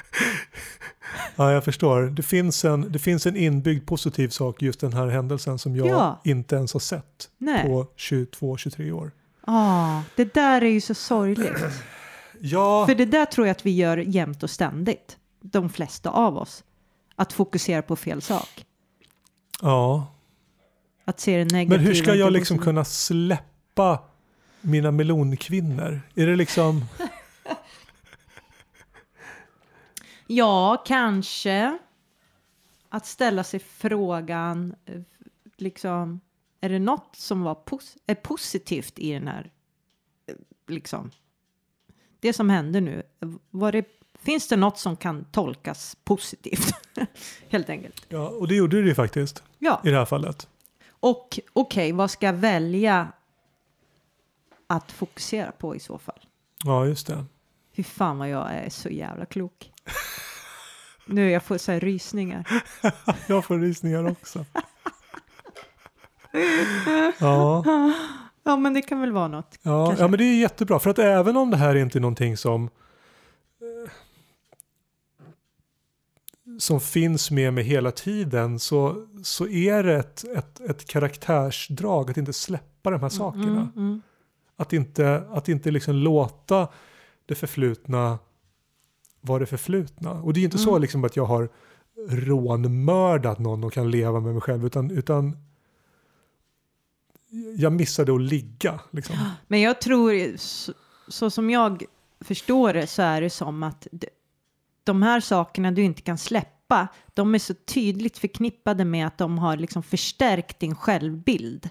Ja, 1.35 1.51
jag 1.51 1.63
förstår. 1.63 2.01
Det 2.01 2.23
finns, 2.23 2.65
en, 2.65 2.91
det 2.91 2.99
finns 2.99 3.25
en 3.25 3.35
inbyggd 3.35 3.87
positiv 3.87 4.29
sak 4.29 4.61
just 4.61 4.79
den 4.79 4.93
här 4.93 5.07
händelsen 5.07 5.59
som 5.59 5.75
jag 5.75 5.87
Ja. 5.87 6.21
inte 6.23 6.55
ens 6.55 6.73
har 6.73 6.79
sett 6.79 7.29
Nej. 7.37 7.63
på 7.63 7.87
22-23 7.97 8.91
år. 8.91 9.11
Ah, 9.41 10.01
det 10.15 10.33
där 10.33 10.61
är 10.61 10.69
ju 10.69 10.81
så 10.81 10.93
sorgligt. 10.93 11.63
Ja, 12.41 12.85
För 12.87 12.95
det 12.95 13.05
där 13.05 13.25
tror 13.25 13.47
jag 13.47 13.51
att 13.51 13.65
vi 13.65 13.71
gör 13.75 13.97
jämt 13.97 14.43
och 14.43 14.49
ständigt. 14.49 15.17
De 15.41 15.69
flesta 15.69 16.09
av 16.09 16.37
oss. 16.37 16.63
Att 17.15 17.33
fokusera 17.33 17.81
på 17.81 17.95
fel 17.95 18.21
sak. 18.21 18.65
ja. 19.61 20.13
Att 21.05 21.19
se 21.19 21.37
det 21.37 21.43
negativa. 21.45 21.77
men 21.77 21.85
hur 21.85 21.93
ska 21.93 22.15
jag 22.15 22.33
liksom 22.33 22.57
kunna 22.59 22.85
släppa 22.85 23.99
mina 24.61 24.91
melonkvinnor? 24.91 26.01
Är 26.15 26.27
det 26.27 26.35
liksom... 26.35 26.85
Ja, 30.27 30.83
kanske. 30.87 31.77
Att 32.89 33.05
ställa 33.05 33.43
sig 33.43 33.59
frågan, 33.59 34.75
eh, 34.85 35.01
liksom, 35.57 36.19
är 36.61 36.69
det 36.69 36.79
något 36.79 37.15
som 37.15 37.41
var 37.41 37.55
pos- 37.55 37.97
är 38.07 38.15
positivt 38.15 38.99
i 38.99 39.13
den 39.13 39.27
här, 39.27 39.51
eh, 40.27 40.35
liksom, 40.67 41.11
det 42.19 42.33
som 42.33 42.49
hände 42.49 42.81
nu? 42.81 43.03
Var 43.51 43.71
det, 43.71 43.85
finns 44.19 44.47
det 44.47 44.55
något 44.55 44.79
som 44.79 44.95
kan 44.97 45.25
tolkas 45.25 45.97
positivt? 46.03 46.73
Helt 47.49 47.69
enkelt. 47.69 48.05
Ja, 48.09 48.27
och 48.29 48.47
det 48.47 48.55
gjorde 48.55 48.81
det 48.81 48.87
ju 48.87 48.95
faktiskt 48.95 49.43
Ja, 49.59 49.81
i 49.83 49.89
det 49.89 49.97
här 49.97 50.05
fallet. 50.05 50.47
och 50.89 51.39
okej, 51.53 51.91
vad 51.91 52.11
ska 52.11 52.25
jag 52.25 52.33
välja 52.33 53.07
att 54.67 54.91
fokusera 54.91 55.51
på 55.51 55.75
i 55.75 55.79
så 55.79 55.97
fall? 55.97 56.19
Ja, 56.63 56.85
just 56.85 57.07
det. 57.07 57.25
Fy 57.75 57.83
fan 57.83 58.17
vad 58.17 58.29
jag 58.29 58.53
är 58.53 58.69
så 58.69 58.89
jävla 58.89 59.25
klok. 59.25 59.71
Nu 61.09 61.31
jag 61.31 61.43
får 61.43 61.57
så 61.57 61.71
här 61.71 61.79
rysningar. 61.79 62.63
Jag 63.27 63.45
får 63.45 63.59
rysningar 63.59 64.07
också. 64.11 64.45
Ja, 67.19 67.63
Ja, 68.47 68.57
men 68.57 68.73
det 68.73 68.81
kan 68.81 69.01
väl 69.01 69.11
vara 69.11 69.27
något. 69.27 69.59
ja, 69.61 69.85
Kanske. 69.85 70.03
ja, 70.03 70.07
men 70.07 70.17
det 70.17 70.23
är 70.23 70.39
jättebra. 70.39 70.79
För 70.79 70.89
att 70.89 70.99
även 70.99 71.37
om 71.37 71.49
det 71.51 71.57
här 71.57 71.75
inte 71.75 71.97
är 71.97 72.01
någonting 72.01 72.37
som 72.37 72.63
eh, 72.63 73.91
som 76.59 76.79
finns 76.81 77.31
med 77.31 77.53
mig 77.53 77.63
hela 77.63 77.91
tiden 77.91 78.59
så, 78.59 79.07
så 79.23 79.47
är 79.47 79.83
det 79.83 79.95
ett, 79.95 80.23
ett, 80.35 80.59
ett 80.59 80.85
karaktärsdrag 80.87 82.11
att 82.11 82.17
inte 82.17 82.33
släppa 82.33 82.91
de 82.91 83.01
här 83.01 83.09
sakerna. 83.09 83.45
Mm, 83.45 83.71
mm. 83.75 84.01
Att 84.55 84.73
inte, 84.73 85.23
att 85.29 85.49
inte 85.49 85.71
liksom 85.71 85.95
låta 85.95 86.67
det 87.25 87.35
förflutna 87.35 88.19
vara 89.21 89.39
det 89.39 89.45
förflutna. 89.45 90.11
Och 90.11 90.33
det 90.33 90.39
är 90.39 90.43
inte 90.43 90.57
så 90.57 90.69
Mm. 90.69 90.81
liksom 90.81 91.03
att 91.03 91.15
jag 91.15 91.25
har 91.25 91.49
rånmördat 92.09 93.39
någon 93.39 93.63
och 93.63 93.73
kan 93.73 93.91
leva 93.91 94.19
med 94.19 94.33
mig 94.33 94.41
själv 94.41 94.65
utan, 94.65 94.91
utan 94.91 95.37
jag 97.57 97.73
missade 97.73 98.15
att 98.15 98.21
ligga. 98.21 98.79
Liksom. 98.91 99.15
Men 99.47 99.61
jag 99.61 99.81
tror, 99.81 100.37
så, 100.37 100.73
så 101.07 101.29
som 101.29 101.49
jag 101.49 101.83
förstår 102.21 102.73
det, 102.73 102.87
så 102.87 103.01
är 103.01 103.21
det 103.21 103.29
som 103.29 103.63
att 103.63 103.87
de 104.83 105.03
här 105.03 105.19
sakerna 105.19 105.71
du 105.71 105.83
inte 105.83 106.01
kan 106.01 106.17
släppa, 106.17 106.87
de 107.13 107.35
är 107.35 107.39
så 107.39 107.53
tydligt 107.53 108.17
förknippade 108.17 108.85
med 108.85 109.07
att 109.07 109.17
de 109.17 109.37
har 109.37 109.57
liksom 109.57 109.83
förstärkt 109.83 110.59
din 110.59 110.75
självbild. 110.75 111.69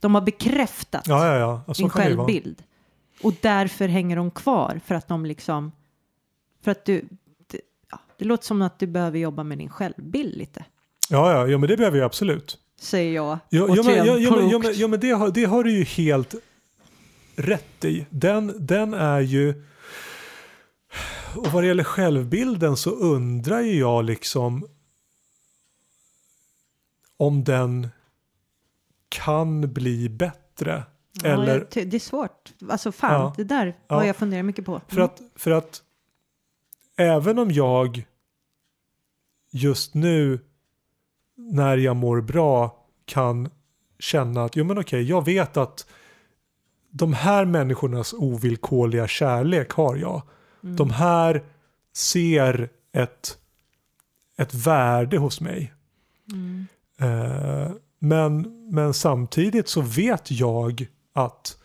De 0.00 0.14
har 0.14 0.22
bekräftat 0.22 1.06
Ja, 1.06 1.26
ja, 1.26 1.64
ja. 1.66 1.74
din 1.74 1.90
självbild. 1.90 2.62
Och 3.22 3.34
därför 3.40 3.88
hänger 3.88 4.16
de 4.16 4.30
kvar 4.30 4.80
för 4.84 4.94
att 4.94 5.08
de 5.08 5.26
liksom, 5.26 5.72
för 6.62 6.70
att 6.70 6.84
du, 6.84 7.08
det, 7.46 7.60
det 8.18 8.24
låter 8.24 8.44
som 8.44 8.62
att 8.62 8.78
du 8.78 8.86
behöver 8.86 9.18
jobba 9.18 9.42
med 9.42 9.58
din 9.58 9.68
självbild 9.68 10.36
lite, 10.36 10.64
Ja, 11.10 11.32
ja, 11.32 11.46
ja, 11.46 11.58
men 11.58 11.68
det 11.68 11.76
behöver 11.76 11.98
jag 11.98 12.06
absolut. 12.06 12.58
Säger 12.86 13.14
jag. 13.14 13.38
Ja, 13.48 13.66
ja, 13.76 13.82
men, 13.82 13.96
ja, 13.96 14.04
ja, 14.04 14.40
ja, 14.40 14.58
men, 14.58 14.78
ja, 14.78 14.88
men 14.88 15.00
det, 15.00 15.10
har, 15.10 15.30
det 15.30 15.44
har 15.44 15.64
du 15.64 15.70
ju 15.70 15.84
helt 15.84 16.34
rätt 17.36 17.84
i. 17.84 18.06
Den, 18.10 18.66
den 18.66 18.94
är 18.94 19.20
ju... 19.20 19.64
Och 21.36 21.46
vad 21.46 21.62
det 21.62 21.66
gäller 21.66 21.84
självbilden 21.84 22.76
så 22.76 22.90
undrar 22.90 23.60
ju 23.60 23.78
jag 23.78 24.04
liksom 24.04 24.66
om 27.16 27.44
den 27.44 27.88
kan 29.08 29.72
bli 29.72 30.08
bättre. 30.08 30.82
Ja, 31.22 31.28
Eller, 31.28 31.66
det 31.72 31.94
är 31.94 31.98
svårt. 31.98 32.52
Alltså 32.68 32.92
fan, 32.92 33.12
Ja. 33.20 33.34
det 33.36 33.44
där 33.44 33.76
Ja. 33.88 33.94
har 33.94 34.04
jag 34.04 34.16
funderat 34.16 34.44
mycket 34.44 34.64
på. 34.64 34.80
för, 34.88 35.00
att, 35.00 35.20
för 35.34 35.50
att 35.50 35.82
även 36.96 37.38
om 37.38 37.50
jag 37.50 38.06
just 39.50 39.94
nu 39.94 40.40
när 41.36 41.76
jag 41.76 41.96
mår 41.96 42.20
bra 42.20 42.84
kan 43.04 43.48
känna 43.98 44.44
att 44.44 44.56
jo 44.56 44.64
men 44.64 44.78
okej, 44.78 45.02
jag 45.02 45.24
vet 45.24 45.56
att 45.56 45.86
de 46.90 47.12
här 47.12 47.44
människornas 47.44 48.12
ovillkorliga 48.12 49.06
kärlek 49.08 49.72
har 49.72 49.96
jag. 49.96 50.22
Mm. 50.62 50.76
De 50.76 50.90
här 50.90 51.44
ser 51.94 52.68
ett, 52.92 53.38
ett 54.38 54.54
värde 54.54 55.18
hos 55.18 55.40
mig. 55.40 55.72
Mm. 56.32 56.66
Eh, 56.98 57.70
men, 57.98 58.52
men 58.70 58.94
samtidigt 58.94 59.68
så 59.68 59.80
vet 59.80 60.30
jag 60.30 60.86
att 61.12 61.58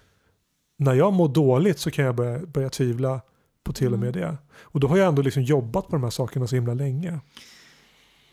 när 0.78 0.94
jag 0.94 1.14
mår 1.14 1.28
dåligt 1.28 1.80
så 1.80 1.92
kan 1.92 2.06
jag 2.06 2.16
börja, 2.16 2.40
börja 2.46 2.70
tvivla 2.70 3.22
på 3.64 3.74
till 3.74 3.94
och 3.94 4.00
med 4.00 4.14
det. 4.14 4.38
Och 4.60 4.80
då 4.80 4.88
har 4.88 4.98
jag 4.98 5.08
ändå 5.08 5.22
liksom 5.22 5.44
jobbat 5.44 5.88
på 5.88 5.92
de 5.92 6.04
här 6.04 6.10
sakerna 6.10 6.48
så 6.48 6.56
himla 6.56 6.74
länge. 6.74 7.20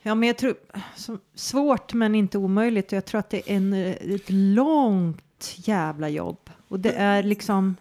Ja, 0.09 0.15
men 0.15 0.27
jag 0.27 0.37
tror, 0.39 0.55
som, 0.97 1.21
svårt 1.35 1.93
men 1.95 2.15
inte 2.15 2.39
omöjligt. 2.39 2.87
Och 2.87 2.97
Jag 2.97 3.05
tror 3.05 3.19
att 3.19 3.31
det 3.31 3.51
är 3.51 3.57
en, 3.57 3.73
eh, 3.73 3.91
ett 4.15 4.31
långt 4.31 5.55
jävla 5.57 6.09
jobb. 6.09 6.51
Och 6.69 6.81
det 6.81 6.93
är 6.93 7.23
liksom, 7.23 7.77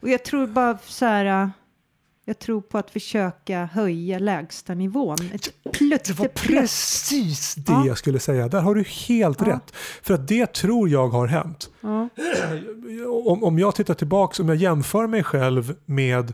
och 0.00 0.08
jag 0.08 0.24
tror 0.24 0.46
bara 0.46 0.78
så 0.86 1.04
här, 1.06 1.42
äh, 1.42 1.48
jag 2.24 2.38
tror 2.38 2.60
på 2.60 2.78
att 2.78 2.90
försöka 2.90 3.64
höja 3.64 4.18
lägsta 4.18 4.74
nivån. 4.74 5.16
Ett 5.34 5.72
plutt, 5.72 6.04
Det 6.04 6.12
var 6.18 6.28
precis 6.28 7.54
det 7.54 7.72
Ja. 7.72 7.86
jag 7.86 7.98
skulle 7.98 8.18
säga. 8.18 8.48
Där 8.48 8.60
har 8.60 8.74
du 8.74 8.82
helt 9.08 9.40
Ja. 9.40 9.46
rätt. 9.46 9.72
För 10.02 10.14
att 10.14 10.28
det 10.28 10.52
tror 10.52 10.88
jag 10.88 11.08
har 11.08 11.26
hänt. 11.26 11.70
Ja. 11.80 12.08
Om, 13.26 13.44
om 13.44 13.58
jag 13.58 13.74
tittar 13.74 13.94
tillbaka, 13.94 14.42
om 14.42 14.48
jag 14.48 14.58
jämför 14.58 15.06
mig 15.06 15.24
själv 15.24 15.74
med 15.84 16.32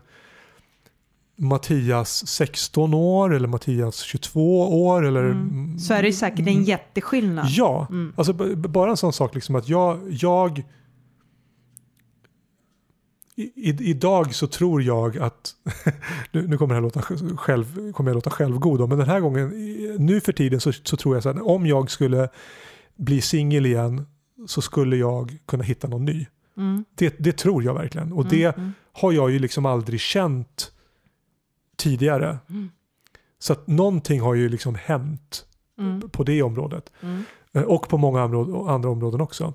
Mattias 1.35 2.27
16 2.27 2.93
år 2.93 3.33
eller 3.33 3.47
Mattias 3.47 3.99
22 3.99 4.83
år 4.85 5.05
eller 5.05 5.23
Mm. 5.23 5.79
Så 5.79 5.93
är 5.93 6.03
det 6.03 6.13
säkert 6.13 6.47
en 6.47 6.63
jätteskillnad. 6.63 7.45
Ja, 7.49 7.87
Mm. 7.89 8.13
alltså 8.15 8.33
bara 8.55 8.89
en 8.91 8.97
sån 8.97 9.13
sak 9.13 9.35
liksom 9.35 9.55
att 9.55 9.69
jag, 9.69 9.99
jag 10.09 10.63
i, 13.35 13.43
i, 13.43 13.89
idag 13.89 14.35
så 14.35 14.47
tror 14.47 14.81
jag 14.81 15.17
att, 15.17 15.55
nu, 16.31 16.47
nu 16.47 16.57
kommer, 16.57 16.69
det 16.69 16.75
här 16.75 16.81
låta 16.81 17.01
själv, 17.37 17.91
kommer 17.93 18.09
jag 18.09 18.15
låta 18.15 18.29
självgod 18.29 18.89
men 18.89 18.97
den 18.97 19.07
här 19.09 19.19
gången, 19.19 19.49
nu 19.99 20.21
för 20.21 20.31
tiden 20.33 20.59
så, 20.59 20.71
så 20.73 20.97
tror 20.97 21.15
jag 21.15 21.23
så 21.23 21.33
här, 21.33 21.47
om 21.47 21.65
jag 21.65 21.91
skulle 21.91 22.29
bli 22.95 23.21
singel 23.21 23.65
igen 23.65 24.05
så 24.47 24.61
skulle 24.61 24.95
jag 24.95 25.37
kunna 25.45 25.63
hitta 25.63 25.87
någon 25.87 26.05
ny. 26.05 26.25
Mm. 26.57 26.85
Det, 26.95 27.15
det 27.19 27.37
tror 27.37 27.63
jag 27.63 27.73
verkligen 27.73 28.13
och 28.13 28.21
Mm, 28.25 28.29
det 28.29 28.57
mm. 28.57 28.73
har 28.93 29.11
jag 29.11 29.31
ju 29.31 29.39
liksom 29.39 29.65
aldrig 29.65 29.99
känt 29.99 30.71
tidigare. 31.75 32.37
Mm. 32.49 32.71
Så 33.39 33.53
att 33.53 33.67
någonting 33.67 34.21
har 34.21 34.33
ju 34.33 34.49
liksom 34.49 34.75
hänt 34.75 35.45
Mm. 35.79 36.09
på 36.09 36.23
det 36.23 36.43
området. 36.43 36.91
Mm. 37.01 37.23
Eh, 37.53 37.61
Och 37.61 37.89
på 37.89 37.97
många 37.97 38.21
andra, 38.21 38.89
områden 38.89 39.21
också. 39.21 39.53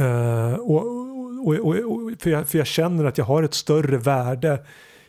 Eh, 0.00 0.52
och, 0.54 0.84
och, 1.46 1.54
och, 1.54 1.76
och, 1.76 2.12
för, 2.18 2.30
jag, 2.30 2.48
för 2.48 2.58
jag 2.58 2.66
känner 2.66 3.04
att 3.04 3.18
jag 3.18 3.24
har 3.24 3.42
ett 3.42 3.54
större 3.54 3.96
värde 3.98 4.66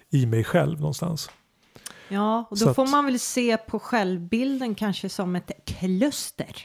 i 0.09 0.25
mig 0.25 0.43
själv 0.43 0.79
någonstans. 0.79 1.29
Ja, 2.09 2.45
och 2.49 2.57
då 2.59 2.69
att- 2.69 2.75
får 2.75 2.87
man 2.87 3.05
väl 3.05 3.19
se 3.19 3.57
på 3.57 3.79
självbilden 3.79 4.75
kanske 4.75 5.09
som 5.09 5.35
ett 5.35 5.51
kluster. 5.65 6.55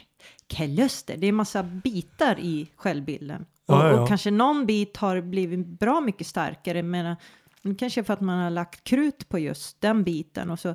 Kluster, 0.47 1.17
det 1.17 1.27
är 1.27 1.31
massa 1.31 1.63
bitar 1.63 2.39
i 2.39 2.71
självbilden. 2.75 3.41
Och, 3.67 3.75
Ja, 3.75 3.91
ja, 3.91 4.07
kanske 4.07 4.31
någon 4.31 4.65
bit 4.65 4.97
har 4.97 5.21
blivit 5.21 5.67
bra 5.67 6.01
mycket 6.01 6.27
starkare, 6.27 6.83
men 6.83 7.15
kanske 7.79 8.03
för 8.03 8.13
att 8.13 8.21
man 8.21 8.39
har 8.39 8.49
lagt 8.49 8.83
krut 8.83 9.29
på 9.29 9.39
just 9.39 9.81
den 9.81 10.03
biten 10.03 10.49
och 10.49 10.59
så 10.59 10.69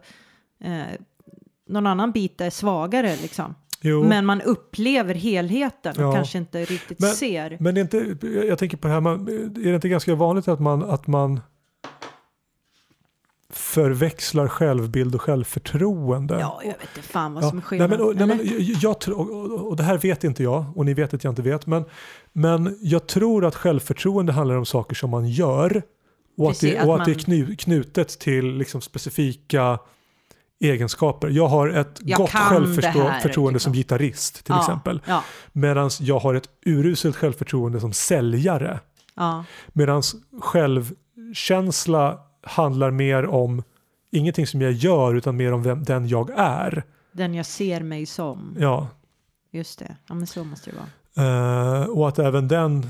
eh, 0.61 0.83
någon 1.69 1.87
annan 1.87 2.13
bit 2.13 2.41
är 2.41 2.51
svagare 2.51 3.17
liksom. 3.23 3.55
Jo, 3.81 4.05
Men 4.05 4.27
man 4.27 4.41
upplever 4.43 5.15
helheten 5.15 5.97
och 5.97 6.03
Ja. 6.03 6.13
kanske 6.15 6.39
inte 6.39 6.65
riktigt 6.65 7.01
Men- 7.01 7.11
ser. 7.15 7.57
men 7.61 7.75
det 7.75 7.81
är 7.81 7.83
inte, 8.11 8.27
jag 8.47 8.59
tänker 8.59 8.77
på 8.77 8.89
det 8.89 8.95
här, 8.95 9.01
man, 9.01 9.29
är 9.29 9.65
det 9.69 9.75
inte 9.75 9.89
ganska 9.89 10.15
vanligt 10.15 10.49
att 10.49 10.61
man, 10.61 10.83
att 10.83 11.07
man 11.07 11.41
förväxlar 13.51 14.49
självbild 14.49 15.15
och 15.15 15.23
självförtroende? 15.23 16.37
Ja, 16.41 16.61
jag 16.63 16.69
vet 16.73 16.97
inte 16.97 17.09
fan 17.09 17.35
vad 17.35 17.43
som 17.45 17.51
är 17.51 17.55
nej, 17.55 17.63
skillnaden. 17.65 17.99
men, 17.99 18.09
och, 18.09 18.17
nej, 18.17 18.27
men, 18.27 18.41
eller? 18.41 18.53
jag, 18.53 18.79
jag, 18.83 19.01
tror- 19.01 19.19
och, 19.21 19.53
och, 19.53 19.69
och 19.69 19.77
det 19.77 19.83
här 19.83 19.99
vet 19.99 20.25
inte 20.25 20.43
jag 20.43 20.65
och 20.77 20.85
ni 20.85 20.95
vet 20.95 21.15
att 21.15 21.25
jag 21.25 21.31
inte 21.31 21.43
vet. 21.43 21.67
Men, 21.67 21.85
men 22.33 22.79
jag 22.81 23.07
tror 23.07 23.45
att 23.45 23.55
självförtroende 23.55 24.33
handlar 24.33 24.57
om 24.57 24.67
saker 24.67 24.95
som 24.95 25.11
man 25.11 25.29
gör. 25.29 25.83
Och 26.37 26.51
att 26.51 26.61
det, 26.61 26.81
och 26.83 26.95
att 27.01 27.05
det 27.05 27.11
är 27.11 27.15
man- 27.15 27.25
knu, 27.25 27.57
knutet 27.57 28.09
till 28.09 28.55
liksom 28.57 28.81
specifika 28.81 29.79
egenskaper. 30.61 31.29
Jag 31.29 31.47
har 31.49 31.69
ett 31.69 32.01
Jag 32.03 32.19
gott 32.19 32.31
självförtroende 32.31 33.11
här, 33.13 33.33
som 33.43 33.53
liksom. 33.53 33.73
gitarrist 33.73 34.35
till 34.35 34.55
ja, 34.55 34.61
exempel. 34.61 35.01
Ja, 35.07 35.25
Medan 35.53 35.91
jag 36.01 36.19
har 36.19 36.35
ett 36.35 36.49
uruselt 36.67 37.17
självförtroende 37.17 37.81
som 37.81 37.93
säljare. 37.93 38.81
ja, 39.15 39.45
Medan 39.73 40.03
självkänsla 40.41 42.19
handlar 42.43 42.91
mer 42.91 43.27
om 43.27 43.63
ingenting 44.11 44.47
som 44.47 44.63
jag 44.63 44.73
gör 44.73 45.15
utan 45.15 45.37
mer 45.37 45.53
om 45.53 45.63
vem, 45.63 45.85
den 45.85 46.09
jag 46.09 46.31
är. 46.37 46.83
den 47.13 47.35
jag 47.35 47.47
ser 47.47 47.81
mig 47.81 48.07
som. 48.07 48.57
Ja, 48.59 48.89
Just 49.53 49.79
det, 49.79 49.97
ja 50.09 50.15
men 50.15 50.27
så 50.27 50.45
måste 50.45 50.71
det 50.71 50.77
vara. 50.77 51.79
Eh, 51.83 51.85
och 51.89 52.09
att 52.09 52.19
även 52.19 52.49
den 52.49 52.87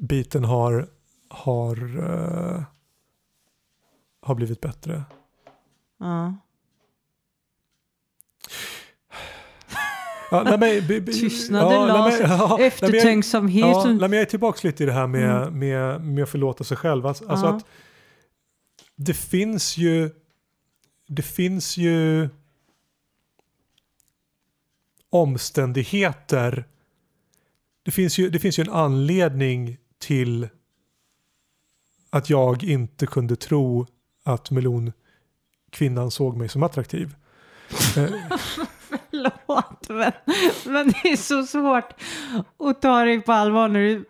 biten 0.00 0.44
har, 0.44 0.86
har, 1.34 1.98
eh, 1.98 2.62
har 4.20 4.34
blivit 4.34 4.60
bättre. 4.60 5.02
Ja. 5.98 6.34
Ja, 10.30 10.42
nej, 10.42 10.58
men, 10.58 10.86
b- 10.88 11.00
b- 11.00 11.12
Tystnaden 11.12 11.72
ja, 11.72 11.86
lades. 11.86 12.20
ja, 12.20 12.58
Eftertänksamheten. 12.60 13.70
Ja, 13.70 13.84
nej, 13.84 13.96
men 14.08 14.12
jag 14.12 14.20
är 14.20 14.24
tillbaka 14.24 14.60
lite 14.68 14.82
i 14.82 14.86
det 14.86 14.92
här 14.92 15.06
med, 15.06 15.42
Mm. 15.42 15.58
med, 15.58 16.00
med 16.04 16.22
att 16.24 16.30
förlåta 16.30 16.64
sig 16.64 16.76
själv. 16.76 17.06
Alltså, 17.06 17.28
alltså 17.28 17.46
att 17.46 17.66
det 18.96 19.14
finns 19.14 19.76
ju 19.76 20.10
det 21.06 21.22
finns 21.22 21.76
ju 21.76 22.28
omständigheter. 25.10 26.64
Det 27.82 27.90
finns 27.90 28.18
ju, 28.18 28.30
det 28.30 28.38
finns 28.38 28.58
ju 28.58 28.62
en 28.62 28.70
anledning 28.70 29.76
till 29.98 30.48
att 32.14 32.30
jag 32.30 32.64
inte 32.64 33.06
kunde 33.06 33.36
tro 33.36 33.86
att 34.24 34.50
kvinnan 35.70 36.10
såg 36.10 36.36
mig 36.36 36.48
som 36.48 36.62
attraktiv. 36.62 37.14
Eh, 37.96 38.04
Förlåt, 38.88 39.88
men, 39.88 40.12
men 40.72 40.86
det 40.88 41.08
är 41.08 41.16
så 41.16 41.46
svårt 41.46 41.92
att 42.58 42.82
ta 42.82 43.04
dig 43.04 43.20
på 43.20 43.32
allvar 43.32 43.68
när 43.68 43.80
du 43.80 44.04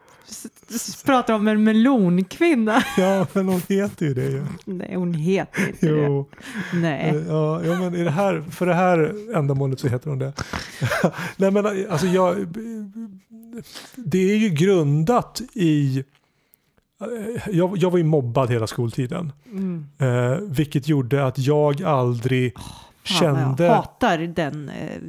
pratar 1.05 1.35
om 1.35 1.49
en 1.49 1.65
melonkvinna. 1.65 2.83
ja, 2.97 3.27
men 3.33 3.49
hon 3.49 3.63
heter 3.69 4.07
ju 4.07 4.15
det 4.15 4.25
ju. 4.25 4.45
Nej, 4.65 4.95
hon 4.95 5.15
heter 5.15 5.69
inte 5.69 5.87
det. 5.87 6.07
Jo, 6.07 6.29
Nej. 6.73 7.09
eh, 7.09 7.27
ja, 7.29 7.65
ja, 7.65 7.79
men 7.79 7.95
i 7.95 8.05
det 8.05 8.11
här, 8.11 8.45
för 8.51 8.67
det 8.67 8.75
här 8.75 9.15
ändamålet 9.37 9.81
så 9.81 9.89
heter 9.89 10.11
hon 10.11 10.19
det. 10.19 10.33
Nej, 11.37 11.51
men 11.51 11.67
alltså 11.67 12.07
jag, 12.07 12.47
det 13.97 14.33
är 14.33 14.37
ju 14.37 14.49
grundat 14.49 15.43
i 15.53 16.05
jag, 17.53 17.77
jag 17.79 17.91
var 17.91 17.99
ju 17.99 18.05
mobbad 18.05 18.51
hela 18.51 18.67
skoltiden. 18.67 19.33
Mm. 19.47 19.87
Eh, 19.99 20.39
vilket 20.43 20.89
gjorde 20.89 21.27
att 21.27 21.39
jag 21.39 21.83
aldrig 21.83 22.53
vad 22.57 22.65
kände... 23.19 23.65
Jag 23.65 23.75
hatar 23.75 24.19
den 24.19 24.69
eh, 24.69 25.01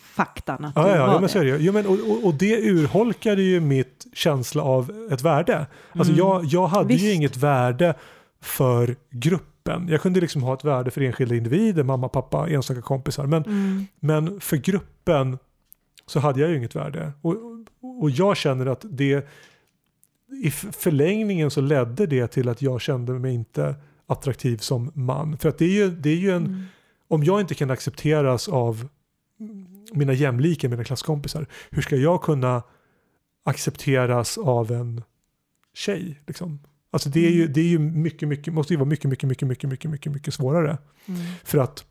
faktan 0.00 0.64
att 0.64 0.72
Ja, 0.76 0.82
du 0.82 0.88
ja, 0.88 1.06
var 1.06 1.12
ja, 1.14 1.20
men 1.20 1.28
det. 1.32 1.48
ju. 1.48 1.56
jo, 1.60 1.72
men, 1.72 1.86
och, 1.86 2.24
och, 2.26 2.34
det 2.34 2.56
urholkade 2.70 3.42
ju 3.42 3.60
mitt 3.60 4.06
känsla 4.12 4.62
av 4.62 5.08
ett 5.10 5.22
värde. 5.22 5.66
Alltså 5.92 6.12
Mm. 6.12 6.26
jag, 6.26 6.44
jag 6.44 6.66
hade 6.66 6.92
ju 6.94 6.98
Visst. 7.00 7.14
inget 7.16 7.36
värde 7.36 7.94
för 8.40 8.96
gruppen. 9.10 9.88
Jag 9.88 10.02
kunde 10.02 10.20
liksom 10.20 10.42
ha 10.42 10.54
ett 10.54 10.64
värde 10.64 10.90
för 10.90 11.00
enskilda 11.00 11.34
individer, 11.34 11.82
mamma, 11.82 12.08
pappa, 12.08 12.48
enstaka 12.48 12.82
kompisar. 12.82 13.26
Men, 13.26 13.42
Mm. 13.44 13.86
men 14.00 14.40
för 14.40 14.56
gruppen 14.56 15.38
så 16.06 16.20
hade 16.20 16.40
jag 16.40 16.50
ju 16.50 16.56
inget 16.56 16.76
värde. 16.76 17.12
Och- 17.22 17.36
och 18.02 18.10
jag 18.10 18.36
känner 18.36 18.66
att 18.66 18.84
det 18.90 19.28
i 20.44 20.50
förlängningen 20.50 21.50
så 21.50 21.60
ledde 21.60 22.06
det 22.06 22.26
till 22.26 22.48
att 22.48 22.62
jag 22.62 22.80
kände 22.80 23.12
mig 23.12 23.34
inte 23.34 23.74
attraktiv 24.06 24.56
som 24.58 24.90
man. 24.94 25.38
För 25.38 25.48
att 25.48 25.58
det 25.58 25.64
är 25.64 25.68
ju, 25.72 25.90
det 25.90 26.10
är 26.10 26.16
ju 26.16 26.30
en, 26.30 26.46
Mm. 26.46 26.64
om 27.08 27.24
jag 27.24 27.40
inte 27.40 27.54
kan 27.54 27.70
accepteras 27.70 28.48
av 28.48 28.88
mina 29.92 30.12
jämlika, 30.12 30.68
mina 30.68 30.84
klasskompisar, 30.84 31.46
hur 31.70 31.82
ska 31.82 31.96
jag 31.96 32.22
kunna 32.22 32.62
accepteras 33.44 34.38
av 34.38 34.72
en 34.72 35.02
tjej? 35.74 36.20
Liksom? 36.26 36.58
Alltså 36.90 37.08
det 37.08 37.26
är 37.26 37.30
ju, 37.30 37.40
Mm. 37.42 37.52
det 37.52 37.60
är 37.60 37.64
ju 37.68 37.78
mycket, 37.78 38.28
mycket, 38.28 38.54
måste 38.54 38.72
ju 38.72 38.76
vara 38.78 38.88
mycket, 38.88 39.10
mycket, 39.10 39.28
mycket, 39.28 39.48
mycket, 39.48 39.68
mycket, 39.70 39.90
mycket, 39.90 40.12
mycket 40.12 40.34
svårare. 40.34 40.78
Mm. 41.06 41.20
För 41.44 41.58
att 41.58 41.84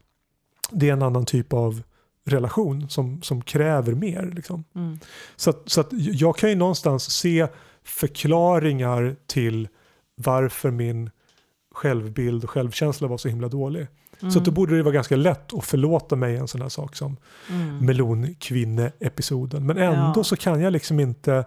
det 0.71 0.89
är 0.89 0.93
en 0.93 1.01
annan 1.01 1.25
typ 1.25 1.53
av 1.53 1.81
relation 2.25 2.89
som, 2.89 3.21
som 3.21 3.41
kräver 3.41 3.93
mer. 3.93 4.31
Liksom. 4.35 4.63
Mm. 4.75 4.99
Så, 5.35 5.49
att, 5.49 5.69
så 5.69 5.81
att 5.81 5.87
jag 5.91 6.37
kan 6.37 6.49
ju 6.49 6.55
någonstans 6.55 7.11
se 7.11 7.47
förklaringar 7.87 9.15
till 9.27 9.67
varför 10.15 10.71
min 10.71 11.09
självbild 11.71 12.43
och 12.43 12.49
självkänsla 12.49 13.07
var 13.07 13.17
så 13.17 13.29
himla 13.29 13.47
dålig. 13.47 13.87
Så 14.33 14.39
att 14.39 14.45
då 14.45 14.51
borde 14.51 14.77
det 14.77 14.83
vara 14.83 14.93
ganska 14.93 15.15
lätt 15.15 15.53
att 15.53 15.65
förlåta 15.65 16.15
mig 16.15 16.37
en 16.37 16.47
sån 16.47 16.61
här 16.61 16.69
sak 16.69 16.95
som 16.95 17.17
Mm. 17.49 17.85
melonkvinne-episoden. 17.85 19.65
Men 19.65 19.77
ändå 19.77 20.13
Ja. 20.19 20.23
så 20.23 20.35
kan 20.35 20.61
jag 20.61 20.73
liksom 20.73 20.99
inte... 20.99 21.45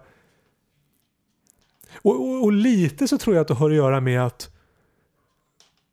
Och, 2.01 2.21
och, 2.21 2.43
och 2.43 2.51
lite 2.51 3.07
så 3.07 3.17
tror 3.17 3.35
jag 3.35 3.41
att 3.41 3.47
det 3.47 3.53
har 3.53 3.69
att 3.69 3.75
göra 3.75 3.99
med 4.01 4.25
att 4.25 4.49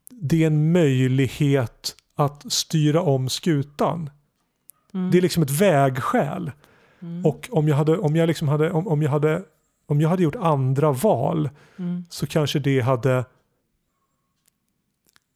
det 0.09 0.43
är 0.43 0.47
en 0.47 0.71
möjlighet 0.71 1.95
att 2.15 2.51
styra 2.53 3.01
om 3.01 3.29
skutan. 3.29 4.09
Mm. 4.93 5.11
Det 5.11 5.17
är 5.17 5.21
liksom 5.21 5.43
ett 5.43 5.61
vägskäl. 5.61 6.51
Mm. 7.01 7.25
Och 7.25 7.49
om 7.51 7.67
jag 7.67 7.75
hade, 7.75 7.97
om 7.97 8.15
jag 8.15 8.27
liksom 8.27 8.47
hade, 8.47 8.71
om, 8.71 8.87
om 8.87 9.01
jag 9.01 9.11
hade, 9.11 9.43
om 9.89 10.01
jag 10.01 10.09
hade 10.09 10.23
gjort 10.23 10.35
andra 10.35 10.91
val 10.91 11.49
Mm. 11.77 12.05
så 12.09 12.27
kanske 12.27 12.59
det 12.59 12.79
hade 12.81 13.25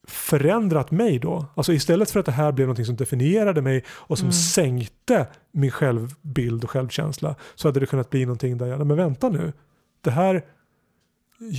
förändrat 0.08 0.92
mig 0.92 1.20
då. 1.20 1.46
Alltså 1.56 1.74
istället 1.74 2.12
för 2.12 2.20
att 2.20 2.26
det 2.26 2.32
här 2.32 2.52
blev 2.52 2.68
något 2.68 2.86
som 2.86 2.96
definierade 2.96 3.62
mig 3.62 3.84
och 3.90 4.18
som 4.18 4.26
Mm. 4.26 4.34
sänkte 4.34 5.28
min 5.52 5.72
självbild 5.72 6.64
och 6.64 6.70
självkänsla 6.72 7.36
så 7.56 7.68
hade 7.68 7.80
det 7.80 7.86
kunnat 7.86 8.10
bli 8.10 8.26
någonting 8.26 8.58
där 8.58 8.66
jag, 8.68 8.88
men 8.88 8.98
vänta 8.98 9.30
nu, 9.30 9.54
det 10.02 10.12
här, 10.12 10.42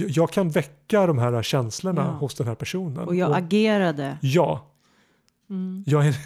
jag, 0.08 0.30
kan 0.32 0.50
väcka 0.50 1.06
de 1.06 1.18
här 1.18 1.42
känslorna 1.42 2.02
Ja. 2.02 2.10
hos 2.18 2.34
den 2.34 2.46
här 2.46 2.54
personen. 2.54 3.08
Och 3.08 3.14
jag 3.14 3.36
agerade. 3.36 4.18
ja, 4.22 4.70
Mm. 5.50 5.84
jag 5.86 6.06
är, 6.06 6.16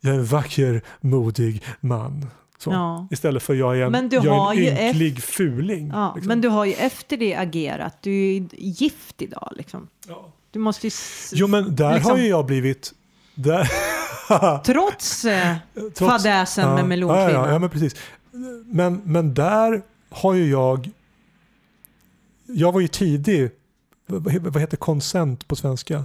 jag 0.00 0.14
är 0.14 0.18
en 0.18 0.24
vacker, 0.24 0.82
modig 1.00 1.64
man. 1.80 2.26
Så. 2.58 2.70
Ja. 2.72 3.08
Istället 3.10 3.42
för 3.42 3.54
jag 3.54 3.78
är 3.78 3.82
en, 3.84 3.92
Men 3.92 4.08
du 4.08 4.16
jag 4.16 4.34
har 4.34 4.52
är 4.54 4.56
ju 4.56 4.68
en 4.68 4.78
ynklig 4.86 5.22
fuling. 5.22 5.88
Ja, 5.94 6.12
liksom. 6.14 6.28
men 6.28 6.40
du 6.40 6.48
har 6.48 6.64
ju 6.64 6.72
efter 6.72 7.16
det 7.16 7.34
agerat. 7.34 7.96
Du 8.02 8.10
är 8.10 8.32
ju 8.32 8.48
gift 8.52 9.22
idag 9.22 9.52
liksom. 9.56 9.88
Ja. 10.08 10.32
Du 10.50 10.58
måste 10.58 10.86
ju... 10.86 10.90
Jo 11.32 11.46
men 11.46 11.76
där 11.76 11.94
liksom- 11.94 12.10
har 12.10 12.18
ju 12.18 12.26
jag 12.28 12.46
blivit... 12.46 12.92
Där, 13.34 13.68
Trots, 14.64 15.24
eh, 15.24 15.56
trots- 15.74 15.98
fadäsen 15.98 16.70
med 16.70 16.78
ja, 16.80 16.86
melonkvinnan. 16.86 17.32
ja, 17.44 17.50
ja, 17.52 17.58
men 17.58 17.70
precis. 17.70 17.96
Men, 18.64 19.00
men 19.04 19.34
där 19.34 19.82
har 20.10 20.34
ju 20.34 20.50
jag... 20.50 20.90
Jag 22.46 22.72
var 22.72 22.80
ju 22.80 22.88
tidig. 22.88 23.50
Vad 24.06 24.32
he- 24.32 24.50
vad 24.50 24.60
heter 24.60 24.76
consent 24.76 25.48
på 25.48 25.56
svenska? 25.56 26.04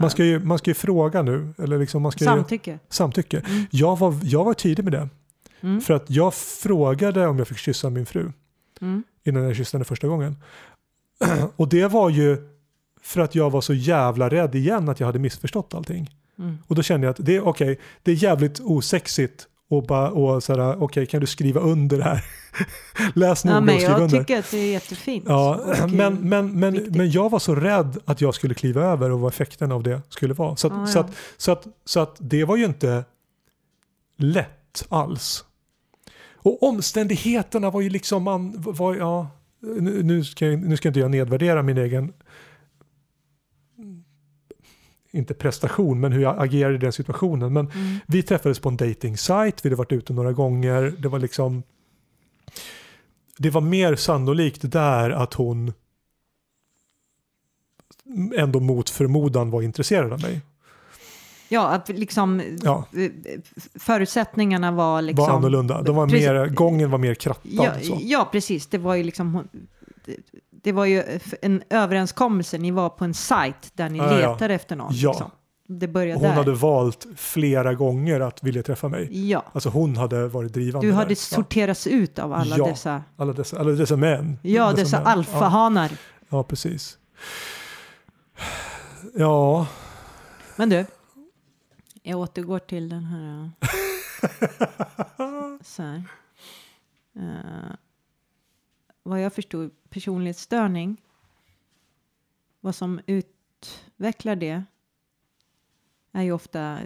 Man 0.00 0.10
ska 0.10 0.24
ju, 0.24 0.38
man 0.38 0.58
ska 0.58 0.70
ju 0.70 0.74
fråga 0.74 1.22
nu. 1.22 1.54
Eller 1.58 1.78
liksom 1.78 2.02
man 2.02 2.12
ska 2.12 2.24
ju, 2.24 2.30
Samtycke. 2.30 2.78
samtycke. 2.88 3.38
Mm. 3.48 3.64
Jag 3.70 3.98
var, 3.98 4.18
jag 4.22 4.44
var 4.44 4.54
tidig 4.54 4.84
med 4.84 4.92
det. 4.92 5.08
Mm. 5.64 5.80
För 5.80 5.94
att 5.94 6.10
jag 6.10 6.34
frågade 6.34 7.26
om 7.26 7.38
jag 7.38 7.48
fick 7.48 7.58
kyssa 7.58 7.90
min 7.90 8.06
fru 8.06 8.32
Mm. 8.80 9.02
innan 9.24 9.42
jag 9.42 9.56
kysste 9.56 9.76
henne 9.76 9.84
första 9.84 10.06
gången. 10.06 10.36
Och 11.56 11.68
det 11.68 11.86
var 11.86 12.10
ju 12.10 12.48
för 13.02 13.20
att 13.20 13.34
jag 13.34 13.50
var 13.50 13.60
så 13.60 13.74
jävla 13.74 14.28
rädd 14.28 14.54
igen 14.54 14.88
att 14.88 15.00
jag 15.00 15.06
hade 15.06 15.18
missförstått 15.18 15.74
allting. 15.74 16.10
Mm. 16.38 16.58
Och 16.66 16.74
då 16.74 16.82
kände 16.82 17.06
jag 17.06 17.10
att 17.12 17.26
det 17.26 17.36
är 17.36 17.46
okej, 17.48 17.78
det 18.02 18.10
är 18.12 18.14
jävligt 18.14 18.60
osexigt 18.60 19.46
och 19.68 19.82
bara 19.86 20.10
och 20.10 20.42
såhär, 20.42 20.82
okej 20.82 21.06
kan 21.06 21.20
du 21.20 21.26
skriva 21.26 21.60
under 21.60 21.96
det 21.98 22.04
här? 22.04 22.24
Läs 23.14 23.44
noga 23.44 23.54
Ja, 23.56 23.60
men 23.60 23.74
och 23.74 23.80
skriv 23.80 23.90
jag 23.92 24.00
under. 24.02 24.18
tycker 24.18 24.38
att 24.38 24.50
det 24.50 24.58
är 24.58 24.72
jättefint. 24.72 25.24
Ja, 25.28 25.60
men, 25.88 26.28
men, 26.28 26.58
men, 26.60 26.72
viktigt. 26.72 26.96
men 26.96 27.10
jag 27.10 27.30
var 27.30 27.38
så 27.38 27.54
rädd 27.54 27.98
att 28.04 28.20
jag 28.20 28.34
skulle 28.34 28.54
kliva 28.54 28.82
över 28.82 29.10
och 29.10 29.20
vad 29.20 29.32
effekten 29.32 29.72
av 29.72 29.82
det 29.82 30.00
skulle 30.08 30.34
vara. 30.34 30.56
Så 30.56 30.66
att, 30.66 30.72
Ja, 30.72 30.86
så 30.86 30.98
att, 30.98 31.10
så 31.36 31.52
att, 31.52 31.66
så 31.84 32.00
att 32.00 32.16
det 32.18 32.44
var 32.44 32.56
ju 32.56 32.64
inte 32.64 33.04
lätt 34.16 34.84
alls. 34.88 35.44
Och 36.44 36.62
omständigheterna 36.62 37.70
var 37.70 37.80
ju 37.80 37.90
liksom, 37.90 38.22
man 38.22 38.54
var, 38.62 38.94
ja, 38.94 39.28
nu, 39.60 40.02
nu, 40.02 40.24
ska, 40.24 40.46
jag- 40.46 40.60
nu 40.60 40.76
ska 40.76 40.88
inte 40.88 41.00
jag 41.00 41.10
nedvärdera 41.10 41.62
min 41.62 41.78
egen 41.78 42.12
inte 45.10 45.34
prestation, 45.34 46.00
men 46.00 46.12
hur 46.12 46.22
jag 46.22 46.42
agerade 46.42 46.74
i 46.74 46.78
den 46.78 46.92
situationen. 46.92 47.52
Men 47.52 47.66
Mm. 47.70 47.96
vi 48.06 48.22
träffades 48.22 48.58
på 48.58 48.68
en 48.68 48.76
dating 48.76 49.16
site, 49.18 49.52
vi 49.62 49.68
hade 49.68 49.74
varit 49.76 49.92
ute 49.92 50.12
några 50.12 50.32
gånger. 50.32 50.94
Det 50.98 51.08
var 51.08 51.18
liksom 51.18 51.62
det 53.38 53.50
var 53.50 53.60
mer 53.60 53.96
sannolikt 53.96 54.72
där 54.72 55.10
att 55.10 55.34
hon 55.34 55.72
ändå 58.36 58.60
mot 58.60 58.90
förmodan 58.90 59.50
var 59.50 59.62
intresserad 59.62 60.12
av 60.12 60.20
mig. 60.22 60.40
Ja, 61.54 61.68
att 61.68 61.88
liksom 61.88 62.42
Ja. 62.62 62.84
eh, 62.96 63.10
förutsättningarna 63.80 64.70
var 64.72 65.02
liksom... 65.02 65.26
var 65.26 65.32
annorlunda. 65.36 65.82
De 65.82 65.96
var 65.96 66.06
Precis. 66.06 66.28
mer, 66.28 66.46
gången 66.46 66.90
var 66.90 66.98
mer 66.98 67.14
krattad. 67.14 67.50
Ja, 67.52 67.72
så. 67.82 67.98
ja, 68.00 68.28
precis. 68.32 68.66
Det 68.66 68.78
var 68.78 68.94
ju 68.94 69.02
liksom... 69.04 69.48
det- 70.06 70.16
Det 70.50 70.72
var 70.72 70.84
ju 70.84 71.02
en 71.42 71.62
överenskommelse. 71.70 72.58
Ni 72.58 72.70
var 72.70 72.88
på 72.88 73.04
en 73.04 73.14
sajt 73.14 73.70
där 73.74 73.88
ni 73.90 73.98
Ja, 73.98 74.20
ja. 74.20 74.32
letade 74.32 74.54
efter 74.54 74.76
någon. 74.76 74.92
Ja. 74.94 75.10
Liksom. 75.10 75.30
Det 75.68 75.88
började 75.88 76.20
Hon 76.20 76.28
där. 76.28 76.34
hade 76.36 76.52
valt 76.52 77.06
flera 77.16 77.74
gånger 77.74 78.20
att 78.20 78.42
vilja 78.42 78.62
träffa 78.62 78.88
mig. 78.88 79.28
Ja. 79.30 79.44
Alltså 79.52 79.68
hon 79.68 79.96
hade 79.96 80.28
varit 80.28 80.52
drivande. 80.52 80.86
Du 80.86 80.90
där. 80.90 80.96
hade 80.98 81.10
Ja. 81.10 81.16
sorterats 81.16 81.86
ut 81.86 82.18
av 82.18 82.32
alla 82.32 82.58
Ja. 82.58 82.66
dessa... 82.66 83.02
Alla 83.16 83.32
dessa, 83.32 83.58
alla 83.60 83.70
dessa 83.70 83.96
män. 83.96 84.38
Ja, 84.42 84.72
dessa 84.72 84.98
män. 84.98 85.06
alfahanar. 85.06 85.90
Ja, 85.92 85.96
ja, 86.28 86.42
precis. 86.42 86.98
Ja, 89.14 89.66
Men 90.56 90.68
du, 90.68 90.86
jag 92.06 92.18
återgår 92.20 92.58
till 92.58 92.88
den 92.88 93.04
här... 93.04 93.50
så 95.64 95.82
här. 95.82 96.02
Eh, 97.12 97.76
vad 99.02 99.20
jag 99.20 99.32
förstod, 99.32 99.70
personlighetsstörning. 99.88 101.02
Vad 102.60 102.74
som 102.74 103.00
utvecklar 103.06 104.36
det 104.36 104.64
är 106.12 106.22
ju 106.22 106.32
ofta, 106.32 106.78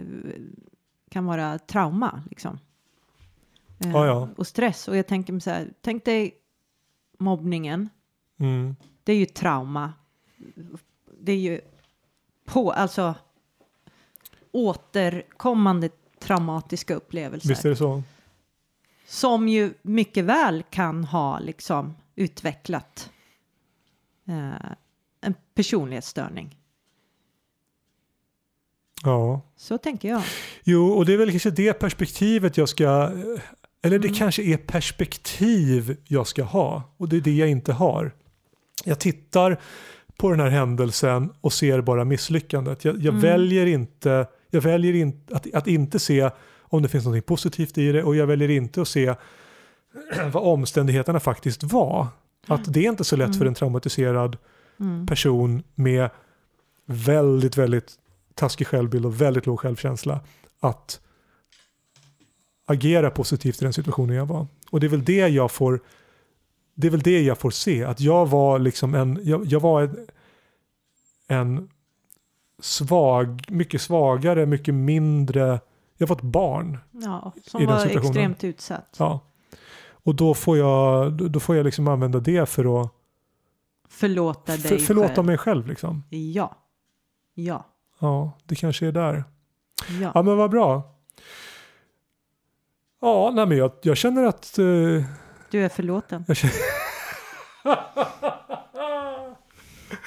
kan 1.09 1.25
vara 1.25 1.59
trauma 1.59 2.23
liksom. 2.29 2.59
Eh, 3.79 3.91
Ja, 3.91 4.05
ja. 4.05 4.29
Och 4.37 4.47
stress. 4.47 4.87
Och 4.87 4.97
jag 4.97 5.07
tänker 5.07 5.33
mig 5.33 5.41
så 5.41 5.49
här, 5.49 5.73
tänk 5.81 6.05
dig 6.05 6.37
mobbningen. 7.17 7.89
mm. 8.37 8.75
Det 9.03 9.11
är 9.13 9.17
ju 9.17 9.25
trauma. 9.25 9.93
Det 11.21 11.31
är 11.31 11.37
ju 11.37 11.61
på, 12.45 12.71
alltså 12.71 13.15
återkommande 14.51 15.89
traumatiska 16.19 16.95
upplevelser. 16.95 17.49
visst 17.49 17.65
är 17.65 17.69
det 17.69 17.75
så. 17.75 18.03
Som 19.07 19.47
ju 19.47 19.73
mycket 19.81 20.25
väl 20.25 20.63
kan 20.69 21.03
ha 21.03 21.39
liksom 21.39 21.95
utvecklat 22.15 23.09
eh, 24.27 24.71
en 25.21 25.33
personlighetsstörning. 25.55 26.55
Ja. 29.03 29.41
Så 29.55 29.77
tänker 29.77 30.09
jag. 30.09 30.21
Jo, 30.63 30.87
och 30.91 31.05
det 31.05 31.13
är 31.13 31.17
väl 31.17 31.29
kanske 31.31 31.51
det 31.51 31.73
perspektivet 31.73 32.57
jag 32.57 32.69
ska... 32.69 33.11
Eller 33.81 33.99
det 33.99 34.07
Mm. 34.07 34.13
kanske 34.17 34.43
är 34.43 34.57
perspektiv 34.57 35.97
jag 36.07 36.27
ska 36.27 36.43
ha. 36.43 36.83
Och 36.97 37.09
det 37.09 37.17
är 37.17 37.21
det 37.21 37.35
jag 37.35 37.49
inte 37.49 37.73
har. 37.73 38.11
Jag 38.85 38.99
tittar 38.99 39.59
på 40.17 40.29
den 40.29 40.39
här 40.39 40.49
händelsen 40.49 41.33
och 41.41 41.53
ser 41.53 41.81
bara 41.81 42.05
misslyckandet. 42.05 42.85
Jag, 42.85 42.95
jag 42.95 43.05
Mm. 43.13 43.21
väljer 43.21 43.65
inte, 43.65 44.27
jag 44.49 44.61
väljer 44.61 44.93
in, 44.93 45.21
att, 45.31 45.53
att 45.53 45.67
inte 45.67 45.99
se 45.99 46.29
om 46.61 46.81
det 46.81 46.89
finns 46.89 47.05
något 47.05 47.25
positivt 47.25 47.77
i 47.77 47.91
det 47.91 48.03
och 48.03 48.15
jag 48.15 48.27
väljer 48.27 48.49
inte 48.49 48.81
att 48.81 48.87
se 48.87 49.15
vad 50.31 50.43
omständigheterna 50.43 51.19
faktiskt 51.19 51.63
var. 51.63 52.07
Att 52.47 52.73
det 52.73 52.85
är 52.85 52.89
inte 52.89 53.03
så 53.03 53.15
lätt 53.15 53.37
för 53.37 53.45
en 53.45 53.53
traumatiserad 53.53 54.37
Mm. 54.79 55.05
person 55.05 55.63
med 55.75 56.09
väldigt, 56.85 57.57
väldigt 57.57 57.99
taskig 58.35 58.67
självbild 58.67 59.05
och 59.05 59.21
väldigt 59.21 59.45
låg 59.45 59.59
självkänsla 59.59 60.19
att 60.59 61.01
agera 62.65 63.11
positivt 63.11 63.61
i 63.61 63.65
den 63.65 63.73
situationen 63.73 64.15
jag 64.15 64.25
var. 64.25 64.47
Och 64.71 64.79
det 64.79 64.87
är 64.87 64.89
väl 64.89 65.05
det 65.05 65.27
jag 65.27 65.51
får 65.51 65.79
det 66.75 66.87
är 66.87 66.91
väl 66.91 67.01
det 67.01 67.21
jag 67.21 67.37
får 67.37 67.51
se, 67.51 67.83
att 67.83 67.99
jag 67.99 68.25
var 68.29 68.59
liksom 68.59 68.95
en, 68.95 69.19
jag, 69.23 69.45
jag 69.45 69.59
var 69.59 69.81
en, 69.81 70.07
en 71.27 71.69
svag, 72.59 73.45
mycket 73.49 73.81
svagare, 73.81 74.45
mycket 74.45 74.73
mindre, 74.73 75.59
jag 75.97 76.07
var 76.07 76.15
ett 76.15 76.21
barn. 76.21 76.77
Ja, 76.91 77.33
I 77.35 77.49
som 77.49 77.59
den 77.59 77.69
var 77.69 77.79
situationen. 77.79 78.09
extremt 78.11 78.43
utsatt. 78.43 78.95
Ja. 78.99 79.19
Och 80.03 80.15
då 80.15 80.33
får 80.33 80.57
jag, 80.57 81.11
då 81.31 81.39
får 81.39 81.55
jag 81.55 81.63
liksom 81.65 81.87
använda 81.87 82.19
det 82.19 82.49
för 82.49 82.81
att 82.81 82.91
Förlåta 83.89 84.51
dig 84.51 84.61
för, 84.61 84.77
förlåta 84.77 85.07
själv. 85.15 85.25
mig 85.25 85.37
själv. 85.37 85.67
Liksom. 85.67 86.03
Ja. 86.09 86.55
Ja. 87.33 87.65
Ja, 87.99 88.31
det 88.45 88.55
kanske 88.55 88.87
är 88.87 88.91
där. 88.91 89.23
Ja. 90.01 90.11
Ja 90.15 90.21
men 90.21 90.37
vad 90.37 90.49
bra. 90.51 90.95
Ja, 93.01 93.31
nej 93.33 93.45
men 93.45 93.57
jag, 93.57 93.71
jag 93.81 93.97
känner 93.97 94.23
att... 94.23 94.57
eh, 94.57 94.65
Du 95.51 95.65
är 95.65 95.69
förlåten. 95.69 96.25
jag 96.27 96.37
känner... 96.37 96.53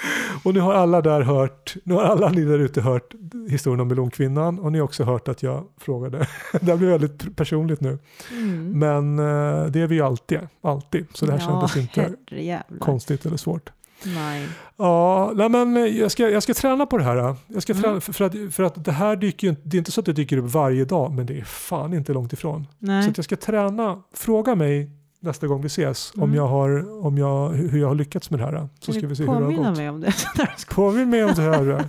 och 0.45 0.55
nu 0.55 0.61
har 0.61 0.75
alla 0.75 1.01
där 1.03 1.21
hört, 1.21 1.77
nu 1.85 1.95
har 1.95 2.03
alla 2.03 2.29
ni 2.29 2.45
där 2.45 2.59
ute 2.59 2.81
hört 2.81 3.15
historien 3.49 3.81
om 3.81 3.89
melonkvinnan 3.89 4.59
och 4.59 4.73
ni 4.73 4.79
har 4.79 4.85
också 4.85 5.05
hört 5.05 5.29
att 5.29 5.43
jag 5.43 5.65
frågade. 5.81 6.19
det 6.61 6.67
här 6.71 6.77
blir 6.77 6.89
väldigt 6.89 7.37
personligt 7.37 7.81
nu. 7.81 7.99
Mm. 8.33 8.79
Men 8.79 9.19
eh, 9.19 9.67
det 9.67 9.81
är 9.81 9.87
vi 9.87 9.95
ju 9.95 10.03
alltid, 10.03 10.39
alltid. 10.63 11.07
Så 11.15 11.27
det 11.27 11.33
här 11.33 11.39
kändes 11.39 11.77
inte 11.77 12.01
herrejävlar. 12.31 12.79
konstigt 12.79 13.27
eller 13.27 13.37
svårt. 13.37 13.71
Nej. 14.05 14.49
Ja, 14.77 15.33
nej 15.35 15.49
men 15.49 15.97
jag 15.97 16.11
ska, 16.11 16.29
jag 16.29 16.43
ska 16.43 16.55
träna 16.55 16.87
på 16.87 16.99
det 16.99 17.05
här. 17.05 17.37
Jag 17.47 17.63
ska 17.63 17.75
träna, 17.75 17.89
Mm. 17.89 18.01
för, 18.01 18.25
att, 18.25 18.55
för 18.55 18.63
att 18.63 18.85
det 18.85 18.93
här 18.93 19.17
dyker 19.17 19.47
ju 19.47 19.51
inte, 19.51 19.63
det 19.65 19.77
är 19.77 19.79
inte 19.79 19.93
så 19.93 20.01
att 20.01 20.07
det 20.07 20.13
dyker 20.13 20.37
upp 20.37 20.51
varje 20.51 20.85
dag, 20.85 21.13
men 21.13 21.27
det 21.27 21.39
är 21.39 21.45
fan 21.45 21.95
inte 21.95 22.13
långt 22.13 22.33
ifrån. 22.33 22.65
Så 22.65 22.87
Nej. 22.87 23.09
att 23.09 23.19
jag 23.19 23.25
ska 23.25 23.37
träna, 23.37 24.03
fråga 24.15 24.55
mig 24.55 24.91
nästa 25.23 25.47
gång 25.47 25.61
vi 25.63 25.67
ses 25.67 26.13
om 26.17 26.23
Mm. 26.23 26.35
jag 26.35 26.47
har, 26.49 27.05
om 27.07 27.19
jag, 27.19 27.49
hur 27.51 27.81
jag 27.81 27.89
har 27.89 27.95
lyckats 27.95 28.31
med 28.31 28.41
det 28.41 28.45
här. 28.45 28.69
Så 28.81 28.93
ska 28.93 29.07
vi 29.07 29.17
se 29.17 29.23
hur 29.23 29.29
det 29.35 29.45
har 29.45 29.53
gått. 29.53 29.77
mig 29.77 29.89
om 29.91 30.01
det? 30.01 30.15
Påminn 30.71 31.11
mig 31.11 31.25
om 31.25 31.35
det 31.35 31.43
här. 31.43 31.65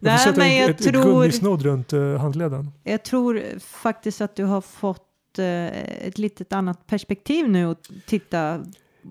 Jag 0.00 0.10
Nej, 0.12 0.18
får 0.18 0.32
sätta 0.32 0.48
jag 0.48 0.70
ett, 0.70 0.80
ett 0.80 0.86
tror- 0.92 1.02
gummisnodd 1.02 1.62
runt 1.62 1.92
uh, 1.92 2.16
handleden. 2.16 2.70
Jag 2.84 3.02
tror 3.02 3.42
faktiskt 3.60 4.20
att 4.20 4.36
du 4.36 4.44
har 4.44 4.60
fått 4.60 5.38
eh, 5.38 5.66
ett 6.06 6.18
litet 6.18 6.52
annat 6.52 6.86
perspektiv 6.86 7.48
nu 7.48 7.66
och 7.66 7.76
titta 8.06 8.60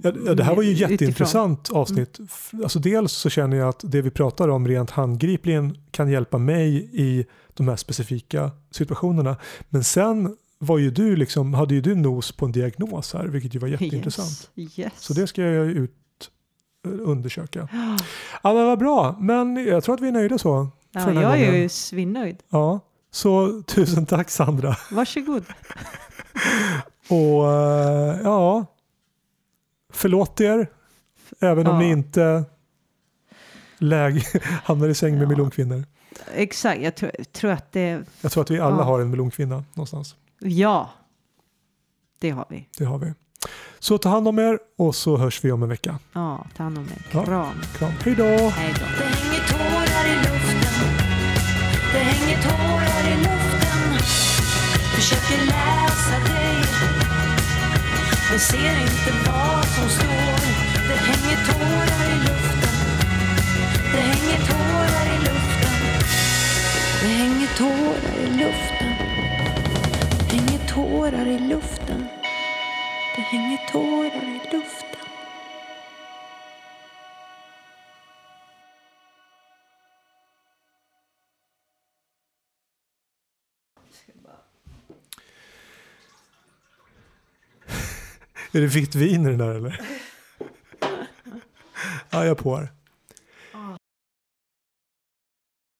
Ja, 0.03 0.11
det 0.33 0.43
här 0.43 0.55
var 0.55 0.63
ju 0.63 0.69
utifrån. 0.71 0.91
jätteintressant 0.91 1.69
avsnitt. 1.71 2.19
Alltså 2.63 2.79
dels 2.79 3.11
så 3.13 3.29
känner 3.29 3.57
jag 3.57 3.69
att 3.69 3.79
det 3.83 4.01
vi 4.01 4.09
pratar 4.09 4.47
om 4.49 4.67
rent 4.67 4.91
handgripligen 4.91 5.77
kan 5.91 6.09
hjälpa 6.11 6.37
mig 6.37 6.89
i 6.93 7.25
de 7.53 7.67
här 7.67 7.75
specifika 7.75 8.51
situationerna. 8.71 9.35
Men 9.69 9.83
sen 9.83 10.35
var 10.59 10.77
ju 10.77 10.91
du 10.91 11.15
liksom, 11.15 11.53
hade 11.53 11.73
ju 11.75 11.81
du 11.81 11.95
nos 11.95 12.31
på 12.31 12.45
en 12.45 12.51
diagnos 12.51 13.13
här, 13.13 13.25
vilket 13.25 13.55
ju 13.55 13.59
var 13.59 13.67
jätteintressant. 13.67 14.49
Yes. 14.55 14.79
yes. 14.79 14.93
Så 14.97 15.13
det 15.13 15.27
ska 15.27 15.41
jag 15.41 15.65
ut 15.67 15.91
eh, 16.85 16.91
undersöka. 17.01 17.69
Ja 18.43 18.53
men 18.53 18.65
vad 18.65 18.79
bra, 18.79 19.15
men 19.19 19.55
jag 19.67 19.83
tror 19.83 19.95
att 19.95 20.01
vi 20.01 20.07
är 20.07 20.11
nöjda 20.11 20.37
så. 20.37 20.67
Ja, 20.91 21.13
jag 21.13 21.23
är 21.39 21.45
gången. 21.45 21.61
ju 21.61 21.69
svinnöjd. 21.69 22.37
Ja, 22.49 22.79
så 23.11 23.61
tusen 23.67 24.05
tack 24.05 24.29
Sandra. 24.29 24.75
Varsågod. 24.91 25.43
Och 27.09 27.51
eh, 27.51 28.19
ja, 28.23 28.65
förlåt 29.93 30.41
er. 30.41 30.67
Även 31.39 31.67
om 31.67 31.73
Ja. 31.75 31.79
ni 31.79 31.89
inte 31.91 32.43
läge, 33.77 34.21
hamnar 34.63 34.87
i 34.89 34.93
säng 34.95 35.13
med 35.13 35.23
Ja. 35.23 35.27
melonkvinnor. 35.29 35.83
Exakt, 36.33 36.81
jag 36.81 36.95
tror, 36.95 37.11
tror 37.31 37.51
att 37.51 37.71
det... 37.71 38.03
Jag 38.21 38.31
tror 38.31 38.43
att 38.43 38.51
vi 38.51 38.59
alla 38.59 38.77
Ja. 38.77 38.83
har 38.83 38.99
en 39.01 39.09
melonkvinna 39.09 39.63
någonstans. 39.73 40.15
Ja, 40.39 40.89
det 42.19 42.29
har 42.29 42.45
vi. 42.49 42.69
Det 42.77 42.85
har 42.85 42.97
vi. 42.97 43.13
Så 43.79 43.97
ta 43.97 44.09
hand 44.09 44.27
om 44.27 44.39
er 44.39 44.59
och 44.77 44.95
så 44.95 45.17
hörs 45.17 45.43
vi 45.43 45.51
om 45.51 45.63
en 45.63 45.69
vecka. 45.69 45.99
Ja, 46.13 46.45
ta 46.57 46.63
hand 46.63 46.77
om 46.77 46.85
dig. 46.85 46.97
Ja. 47.11 47.25
Kram. 47.25 47.61
Kram. 47.77 47.91
Hej 48.03 48.15
då! 48.15 48.23
Hej 48.49 48.73
då. 48.79 48.85
Det 48.85 49.05
hänger 49.05 49.41
tårar 49.47 50.05
i 50.07 50.15
luften 50.15 50.91
Det 51.93 51.99
hänger 51.99 52.41
tårar 52.43 53.11
i 53.11 53.15
luften 53.17 53.99
Försöker 54.95 55.45
läsa 55.45 56.33
dig 56.33 56.55
Men 58.29 58.39
ser 58.39 58.81
inte 58.81 59.11
vad 59.25 59.65
som 59.65 59.89
står 59.89 60.39
Det 60.87 60.97
hänger 61.09 61.37
tårar 61.45 62.01
i 62.13 62.17
luften 62.27 62.77
Det 63.93 63.99
hänger 63.99 64.39
tårar 64.47 65.05
i 65.15 65.17
luften 65.19 65.75
Det 67.01 67.07
hänger 67.07 67.47
tårar 67.57 68.17
i 68.25 68.37
luften 68.37 68.84
tårar 70.75 71.27
i 71.27 71.39
luften 71.39 72.07
Det 73.15 73.21
hänger 73.21 73.71
tårar 73.71 74.23
i 74.23 74.41
luften 74.51 74.89
Är 88.51 88.61
det 88.61 88.67
vitt 88.67 88.95
vin 88.95 89.25
i 89.25 89.29
den 89.29 89.37
där 89.37 89.55
eller? 89.55 89.81
Ja, 92.09 92.25
jag 92.25 92.27
är 92.27 92.35
på 92.35 92.55
här. 92.55 92.84